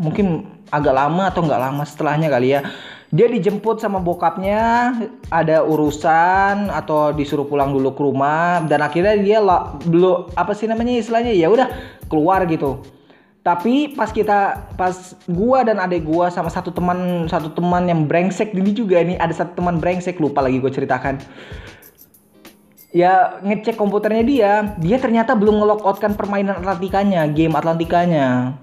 mungkin 0.00 0.48
agak 0.72 0.94
lama 0.96 1.28
atau 1.28 1.44
nggak 1.44 1.62
lama 1.68 1.84
setelahnya 1.84 2.32
kali 2.32 2.56
ya, 2.56 2.64
dia 3.12 3.28
dijemput 3.28 3.78
sama 3.78 4.00
bokapnya, 4.00 4.92
ada 5.28 5.60
urusan 5.62 6.72
atau 6.72 7.12
disuruh 7.12 7.44
pulang 7.44 7.76
dulu 7.76 7.92
ke 7.92 8.02
rumah, 8.02 8.64
dan 8.66 8.80
akhirnya 8.80 9.20
dia 9.20 9.38
belum 9.84 10.32
apa 10.32 10.56
sih 10.56 10.64
namanya 10.64 10.96
istilahnya? 10.96 11.36
Ya 11.36 11.52
udah 11.52 11.68
keluar 12.08 12.42
gitu 12.48 12.80
tapi 13.46 13.94
pas 13.94 14.10
kita 14.10 14.68
pas 14.74 15.14
gua 15.30 15.64
dan 15.64 15.78
adek 15.80 16.04
gua 16.04 16.28
sama 16.28 16.50
satu 16.52 16.74
teman 16.74 17.30
satu 17.30 17.54
teman 17.54 17.86
yang 17.88 18.04
brengsek 18.04 18.52
ini 18.52 18.74
juga 18.74 19.00
nih 19.00 19.16
ada 19.16 19.32
satu 19.32 19.56
teman 19.62 19.78
brengsek 19.78 20.20
lupa 20.20 20.42
lagi 20.44 20.58
gue 20.60 20.68
ceritakan. 20.68 21.22
Ya 22.88 23.38
ngecek 23.44 23.76
komputernya 23.76 24.24
dia 24.24 24.52
dia 24.80 24.96
ternyata 24.96 25.36
belum 25.36 25.60
ngelogoutkan 25.60 26.16
permainan 26.16 26.64
Atlantikanya 26.64 27.28
game 27.28 27.52
Atlantikanya 27.52 28.56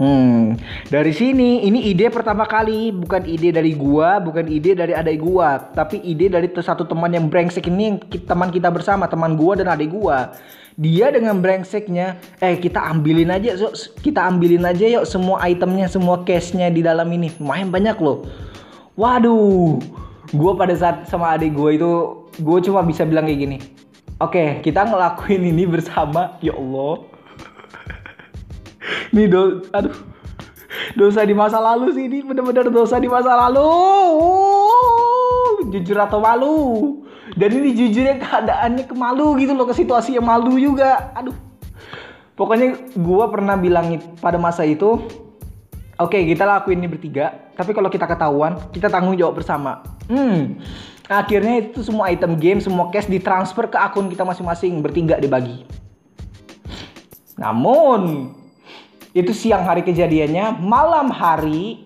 Hmm, 0.00 0.56
dari 0.88 1.12
sini 1.12 1.68
ini 1.68 1.92
ide 1.92 2.08
pertama 2.08 2.48
kali, 2.48 2.88
bukan 2.88 3.20
ide 3.28 3.52
dari 3.52 3.76
gua, 3.76 4.16
bukan 4.16 4.48
ide 4.48 4.72
dari 4.72 4.96
adik 4.96 5.20
gua, 5.20 5.60
tapi 5.76 6.00
ide 6.00 6.32
dari 6.32 6.48
satu 6.48 6.88
teman 6.88 7.12
yang 7.12 7.28
brengsek 7.28 7.68
ini 7.68 7.82
yang 7.84 7.96
teman 8.24 8.48
kita 8.48 8.72
bersama, 8.72 9.04
teman 9.12 9.36
gua 9.36 9.60
dan 9.60 9.68
adik 9.68 9.92
gua. 9.92 10.32
Dia 10.80 11.12
dengan 11.12 11.44
brengseknya, 11.44 12.16
eh 12.40 12.56
kita 12.56 12.80
ambilin 12.80 13.28
aja, 13.28 13.60
so, 13.60 13.68
kita 14.00 14.24
ambilin 14.24 14.64
aja 14.64 14.88
yuk 14.88 15.04
semua 15.04 15.44
itemnya, 15.44 15.84
semua 15.84 16.24
cashnya 16.24 16.72
di 16.72 16.80
dalam 16.80 17.04
ini, 17.12 17.28
lumayan 17.36 17.68
banyak 17.68 18.00
loh. 18.00 18.24
Waduh, 18.96 19.84
gua 20.32 20.56
pada 20.56 20.72
saat 20.80 21.12
sama 21.12 21.36
adik 21.36 21.52
gua 21.52 21.76
itu, 21.76 21.92
gua 22.40 22.56
cuma 22.64 22.80
bisa 22.88 23.04
bilang 23.04 23.28
kayak 23.28 23.36
gini. 23.36 23.58
Oke, 24.16 24.32
okay, 24.32 24.48
kita 24.64 24.80
ngelakuin 24.88 25.44
ini 25.44 25.68
bersama, 25.68 26.40
ya 26.40 26.56
Allah 26.56 27.19
Nih 29.10 29.26
do, 29.26 29.66
aduh. 29.74 29.94
Dosa 30.94 31.26
di 31.26 31.34
masa 31.34 31.58
lalu 31.58 31.94
sih 31.94 32.06
ini 32.06 32.22
bener-bener 32.22 32.70
dosa 32.70 32.98
di 32.98 33.10
masa 33.10 33.34
lalu. 33.34 33.70
jujur 35.70 35.98
atau 35.98 36.18
malu. 36.18 36.58
Dan 37.38 37.62
ini 37.62 37.70
jujurnya 37.74 38.18
keadaannya 38.18 38.84
kemalu 38.90 39.46
gitu 39.46 39.54
loh 39.54 39.66
ke 39.66 39.74
situasi 39.74 40.18
yang 40.18 40.26
malu 40.26 40.58
juga. 40.58 41.14
Aduh. 41.14 41.34
Pokoknya 42.34 42.72
gue 42.96 43.24
pernah 43.28 43.54
bilang 43.60 44.00
pada 44.16 44.40
masa 44.40 44.64
itu, 44.64 44.96
oke 46.00 46.08
okay, 46.08 46.24
kita 46.24 46.48
lakuin 46.48 46.80
ini 46.80 46.88
bertiga, 46.88 47.52
tapi 47.52 47.76
kalau 47.76 47.92
kita 47.92 48.08
ketahuan, 48.08 48.56
kita 48.72 48.88
tanggung 48.88 49.12
jawab 49.12 49.36
bersama. 49.36 49.84
Hmm. 50.08 50.56
Akhirnya 51.04 51.68
itu 51.68 51.84
semua 51.84 52.08
item 52.08 52.40
game, 52.40 52.56
semua 52.64 52.88
cash 52.88 53.12
ditransfer 53.12 53.68
ke 53.68 53.76
akun 53.76 54.08
kita 54.08 54.24
masing-masing, 54.24 54.80
bertiga 54.80 55.20
dibagi. 55.20 55.68
Namun, 57.36 58.32
itu 59.10 59.34
siang 59.34 59.66
hari 59.66 59.82
kejadiannya 59.82 60.62
malam 60.62 61.10
hari 61.10 61.82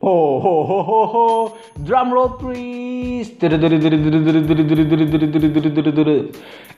ho 0.00 0.40
ho 0.40 0.54
ho 0.64 0.78
ho 0.82 1.00
ho 1.06 1.26
drum 1.84 2.08
roll 2.10 2.34
please 2.40 3.36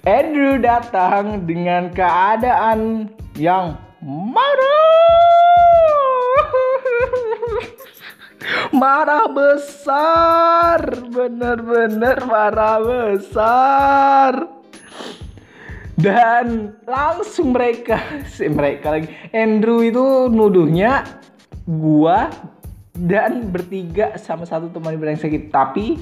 Andrew 0.05 0.55
datang 0.61 1.49
dengan 1.49 1.89
keadaan 1.95 3.09
yang 3.39 3.79
marah 4.03 4.85
marah 8.75 9.31
besar 9.31 10.83
bener-bener 11.09 12.19
marah 12.27 12.83
besar 12.83 14.54
dan 15.95 16.75
langsung 16.87 17.55
mereka 17.55 18.01
si 18.35 18.47
mereka 18.51 18.95
lagi. 18.95 19.09
Andrew 19.31 19.83
itu 19.83 20.31
nuduhnya 20.31 21.07
gua 21.65 22.31
dan 22.95 23.51
bertiga 23.51 24.15
sama 24.19 24.47
satu 24.47 24.71
teman 24.71 24.95
sakit. 24.99 25.51
Tapi 25.51 25.99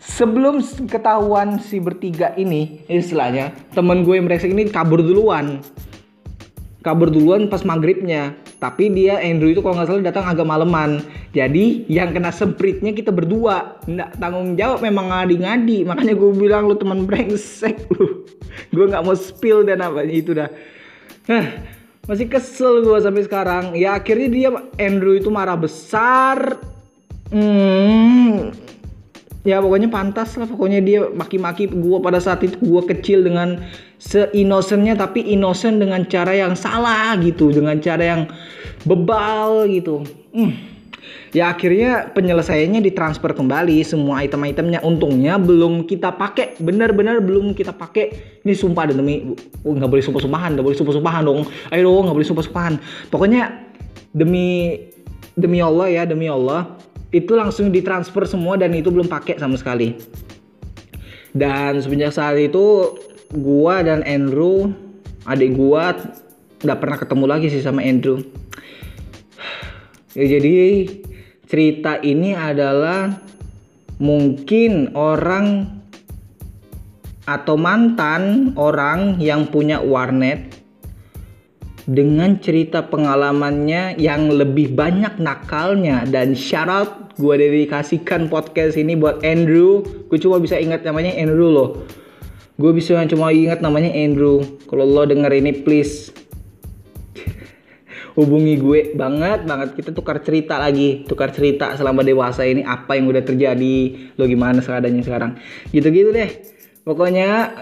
sebelum 0.00 0.60
ketahuan 0.88 1.56
si 1.60 1.80
bertiga 1.80 2.36
ini 2.36 2.84
istilahnya 2.88 3.52
teman 3.72 4.04
gue 4.04 4.20
yang 4.20 4.28
brengsek 4.28 4.52
ini 4.52 4.68
kabur 4.68 5.00
duluan. 5.00 5.64
Kabur 6.84 7.08
duluan 7.08 7.48
pas 7.48 7.64
maghribnya 7.64 8.36
tapi 8.64 8.88
dia 8.88 9.20
Andrew 9.20 9.52
itu 9.52 9.60
kalau 9.60 9.76
nggak 9.76 9.92
salah 9.92 10.08
datang 10.08 10.24
agak 10.24 10.48
maleman. 10.48 11.04
Jadi 11.36 11.84
yang 11.92 12.16
kena 12.16 12.32
sempritnya 12.32 12.96
kita 12.96 13.12
berdua. 13.12 13.76
Nggak 13.84 14.16
tanggung 14.16 14.56
jawab 14.56 14.80
memang 14.80 15.12
ngadi-ngadi. 15.12 15.84
Makanya 15.84 16.16
gue 16.16 16.30
bilang 16.32 16.72
lu 16.72 16.76
teman 16.80 17.04
brengsek 17.04 17.76
lu. 17.92 18.24
Gue 18.72 18.88
nggak 18.88 19.04
mau 19.04 19.12
spill 19.12 19.68
dan 19.68 19.84
apa 19.84 20.00
itu 20.08 20.32
dah. 20.32 20.48
Masih 22.08 22.24
kesel 22.24 22.80
gue 22.80 22.96
sampai 23.04 23.28
sekarang. 23.28 23.76
Ya 23.76 24.00
akhirnya 24.00 24.28
dia 24.32 24.48
Andrew 24.80 25.12
itu 25.12 25.28
marah 25.28 25.60
besar. 25.60 26.56
Hmm, 27.28 28.48
ya 29.44 29.60
pokoknya 29.60 29.92
pantas 29.92 30.34
lah. 30.40 30.48
Pokoknya 30.48 30.80
dia 30.80 31.06
maki-maki 31.12 31.70
gue 31.70 31.98
pada 32.00 32.18
saat 32.18 32.42
itu. 32.42 32.56
Gue 32.58 32.82
kecil 32.88 33.22
dengan 33.22 33.60
seinnocentnya 34.00 34.98
tapi 34.98 35.22
innocent 35.22 35.78
dengan 35.78 36.02
cara 36.08 36.32
yang 36.34 36.56
salah 36.56 37.14
gitu. 37.20 37.52
Dengan 37.52 37.78
cara 37.78 38.02
yang 38.02 38.22
bebal 38.88 39.68
gitu. 39.70 40.02
Hmm. 40.32 40.56
Ya 41.36 41.52
akhirnya 41.52 42.14
penyelesaiannya 42.16 42.80
ditransfer 42.80 43.36
kembali. 43.36 43.84
Semua 43.84 44.24
item-itemnya. 44.24 44.80
Untungnya 44.80 45.36
belum 45.36 45.84
kita 45.84 46.16
pakai. 46.16 46.58
Benar-benar 46.58 47.20
belum 47.20 47.52
kita 47.52 47.76
pakai. 47.76 48.40
Ini 48.42 48.54
sumpah 48.56 48.88
dan 48.90 49.04
demi 49.04 49.36
oh, 49.62 49.72
nggak 49.76 49.90
boleh 49.92 50.02
sumpah-sumpahan. 50.02 50.56
Nggak 50.56 50.66
boleh 50.72 50.78
sumpah-sumpahan 50.80 51.22
dong. 51.22 51.44
Ayo 51.70 51.86
dong 51.86 52.08
nggak 52.08 52.16
boleh 52.16 52.28
sumpah-sumpahan. 52.32 52.74
Pokoknya 53.12 53.66
demi 54.14 54.78
demi 55.34 55.58
Allah 55.58 55.90
ya 55.90 56.02
demi 56.06 56.30
Allah 56.30 56.78
itu 57.14 57.38
langsung 57.38 57.70
ditransfer 57.70 58.26
semua 58.26 58.58
dan 58.58 58.74
itu 58.74 58.90
belum 58.90 59.06
pakai 59.06 59.38
sama 59.38 59.54
sekali. 59.54 59.94
Dan 61.30 61.78
semenjak 61.78 62.10
saat 62.10 62.34
itu 62.42 62.98
gua 63.30 63.86
dan 63.86 64.02
Andrew 64.02 64.74
adik 65.22 65.54
gua 65.54 65.94
nggak 66.66 66.78
pernah 66.82 66.98
ketemu 66.98 67.24
lagi 67.30 67.46
sih 67.54 67.62
sama 67.62 67.86
Andrew. 67.86 68.18
Ya 70.14 70.38
jadi 70.38 70.86
cerita 71.50 71.98
ini 71.98 72.38
adalah 72.38 73.18
mungkin 73.98 74.94
orang 74.94 75.66
atau 77.26 77.58
mantan 77.58 78.54
orang 78.54 79.18
yang 79.18 79.50
punya 79.50 79.82
warnet 79.82 80.63
dengan 81.84 82.40
cerita 82.40 82.80
pengalamannya 82.88 84.00
yang 84.00 84.32
lebih 84.32 84.72
banyak 84.72 85.20
nakalnya. 85.20 86.08
Dan 86.08 86.32
syarat 86.32 87.16
gue 87.16 87.34
dedikasikan 87.36 88.32
podcast 88.32 88.80
ini 88.80 88.96
buat 88.96 89.20
Andrew. 89.20 89.84
Gue 90.08 90.18
cuma 90.20 90.40
bisa 90.40 90.56
ingat 90.56 90.84
namanya 90.84 91.12
Andrew 91.12 91.52
loh. 91.52 91.84
Gue 92.56 92.70
bisa 92.72 92.96
cuma 93.10 93.34
ingat 93.34 93.60
namanya 93.60 93.92
Andrew. 93.92 94.40
Kalau 94.70 94.86
lo 94.88 95.04
denger 95.04 95.32
ini 95.36 95.52
please. 95.60 96.14
Hubungi 98.16 98.56
gue. 98.56 98.80
Banget 98.96 99.44
banget. 99.44 99.76
Kita 99.76 99.90
tukar 99.92 100.24
cerita 100.24 100.56
lagi. 100.56 101.04
Tukar 101.04 101.36
cerita 101.36 101.76
selama 101.76 102.00
dewasa 102.00 102.48
ini. 102.48 102.64
Apa 102.64 102.96
yang 102.96 103.12
udah 103.12 103.26
terjadi? 103.26 104.08
Lo 104.16 104.24
gimana 104.24 104.64
seadanya 104.64 105.04
sekarang? 105.04 105.36
Gitu-gitu 105.68 106.16
deh. 106.16 106.30
Pokoknya 106.86 107.52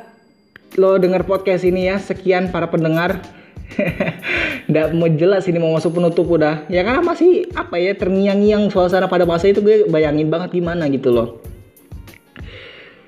lo 0.79 1.01
denger 1.01 1.27
podcast 1.27 1.67
ini 1.67 1.91
ya. 1.91 1.97
Sekian 1.97 2.53
para 2.53 2.69
pendengar 2.69 3.42
Nggak 4.71 4.87
mau 4.97 5.09
jelas 5.13 5.49
ini 5.49 5.59
mau 5.59 5.73
masuk 5.75 5.97
penutup 5.97 6.27
udah. 6.29 6.67
Ya 6.69 6.85
karena 6.85 7.01
masih 7.01 7.49
apa 7.57 7.79
ya 7.79 7.97
terngiang-ngiang 7.97 8.69
suasana 8.69 9.09
pada 9.09 9.25
masa 9.25 9.49
itu 9.51 9.65
gue 9.65 9.89
bayangin 9.89 10.29
banget 10.29 10.57
gimana 10.57 10.89
gitu 10.93 11.13
loh. 11.13 11.41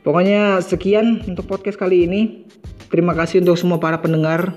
Pokoknya 0.05 0.61
sekian 0.61 1.25
untuk 1.25 1.49
podcast 1.49 1.81
kali 1.81 2.05
ini. 2.05 2.45
Terima 2.93 3.17
kasih 3.17 3.43
untuk 3.43 3.59
semua 3.59 3.83
para 3.83 3.99
pendengar 3.99 4.55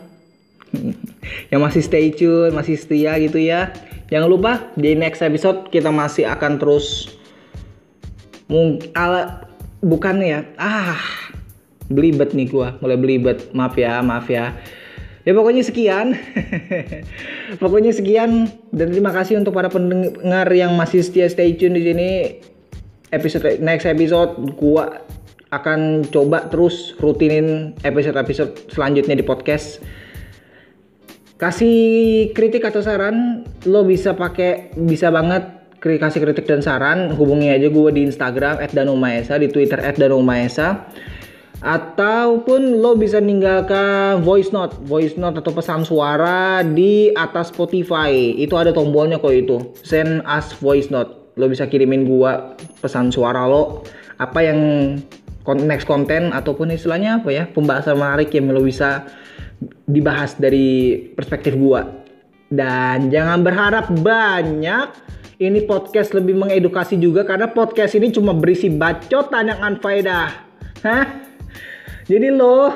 yang 1.51 1.63
masih 1.63 1.81
stay 1.81 2.13
tune, 2.13 2.53
masih 2.53 2.77
setia 2.77 3.17
gitu 3.17 3.39
ya. 3.41 3.73
Jangan 4.07 4.29
lupa 4.29 4.51
di 4.77 4.95
next 4.95 5.19
episode 5.25 5.67
kita 5.73 5.91
masih 5.91 6.27
akan 6.29 6.61
terus 6.61 7.17
ala 8.95 9.43
bukan 9.83 10.23
ya 10.23 10.47
ah 10.55 10.95
belibet 11.91 12.31
nih 12.31 12.47
gua 12.47 12.75
mulai 12.79 12.95
belibet 12.95 13.51
maaf 13.51 13.75
ya 13.75 13.99
maaf 13.99 14.27
ya 14.31 14.55
ya 15.27 15.35
pokoknya 15.35 15.63
sekian. 15.67 16.15
Pokoknya 17.61 17.91
sekian 17.91 18.47
dan 18.71 18.87
terima 18.95 19.11
kasih 19.11 19.43
untuk 19.43 19.51
para 19.51 19.67
pendengar 19.67 20.47
yang 20.55 20.71
masih 20.79 21.03
setia 21.03 21.27
stay 21.27 21.51
tune 21.59 21.75
di 21.75 21.83
sini. 21.83 22.09
Episode 23.11 23.59
next 23.59 23.87
episode 23.87 24.55
gua 24.55 25.03
akan 25.51 26.07
coba 26.11 26.47
terus 26.51 26.95
rutinin 26.99 27.75
episode-episode 27.83 28.71
selanjutnya 28.71 29.19
di 29.19 29.23
podcast. 29.23 29.83
Kasih 31.39 32.31
kritik 32.31 32.63
atau 32.63 32.83
saran 32.83 33.47
lo 33.67 33.83
bisa 33.83 34.15
pakai 34.15 34.75
bisa 34.75 35.11
banget 35.11 35.43
kasih 35.79 36.19
kritik 36.23 36.47
dan 36.47 36.59
saran. 36.59 37.15
Hubungi 37.15 37.47
aja 37.47 37.67
gue 37.71 37.89
di 37.95 38.03
Instagram 38.07 38.59
@danumaesa 38.75 39.39
di 39.39 39.47
Twitter 39.47 39.79
@danumaesa 39.79 40.87
ataupun 41.57 42.77
lo 42.77 42.93
bisa 42.93 43.17
ninggalkan 43.17 44.21
voice 44.21 44.53
note 44.53 44.77
voice 44.85 45.17
note 45.17 45.41
atau 45.41 45.49
pesan 45.53 45.81
suara 45.81 46.61
di 46.61 47.09
atas 47.17 47.49
Spotify. 47.49 48.13
Itu 48.37 48.53
ada 48.57 48.69
tombolnya 48.69 49.17
kok 49.17 49.33
itu. 49.33 49.57
Send 49.81 50.21
us 50.25 50.53
voice 50.61 50.93
note. 50.93 51.33
Lo 51.37 51.49
bisa 51.49 51.65
kirimin 51.65 52.05
gua 52.05 52.53
pesan 52.81 53.09
suara 53.09 53.49
lo. 53.49 53.81
Apa 54.21 54.45
yang 54.45 54.59
next 55.65 55.89
konten 55.89 56.35
ataupun 56.35 56.73
istilahnya 56.73 57.23
apa 57.23 57.29
ya 57.31 57.43
pembahasan 57.49 57.97
menarik 57.97 58.29
yang 58.35 58.51
lo 58.53 58.61
bisa 58.61 59.09
dibahas 59.89 60.37
dari 60.37 60.93
perspektif 61.17 61.57
gua. 61.57 62.05
Dan 62.47 63.09
jangan 63.09 63.41
berharap 63.41 63.91
banyak 63.91 64.87
ini 65.41 65.65
podcast 65.65 66.13
lebih 66.13 66.37
mengedukasi 66.37 66.97
juga 66.97 67.25
karena 67.25 67.49
podcast 67.49 67.97
ini 67.97 68.13
cuma 68.13 68.33
berisi 68.37 68.69
bacotan 68.69 69.53
yang 69.53 69.59
unfaedah. 69.61 70.29
Hah 70.85 71.26
jadi 72.07 72.31
lo 72.31 72.71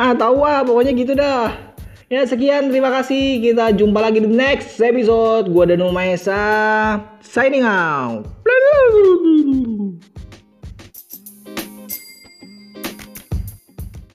ah 0.00 0.12
tahu 0.12 0.44
ah 0.44 0.60
pokoknya 0.62 0.92
gitu 0.92 1.16
dah. 1.16 1.72
Ya 2.12 2.28
sekian 2.28 2.68
terima 2.68 2.92
kasih. 2.92 3.40
Kita 3.40 3.72
jumpa 3.72 3.96
lagi 3.96 4.20
di 4.20 4.28
next 4.28 4.76
episode. 4.84 5.48
Gua 5.48 5.64
Danu 5.64 5.88
Maesa 5.88 7.00
signing 7.24 7.64
out. 7.64 8.28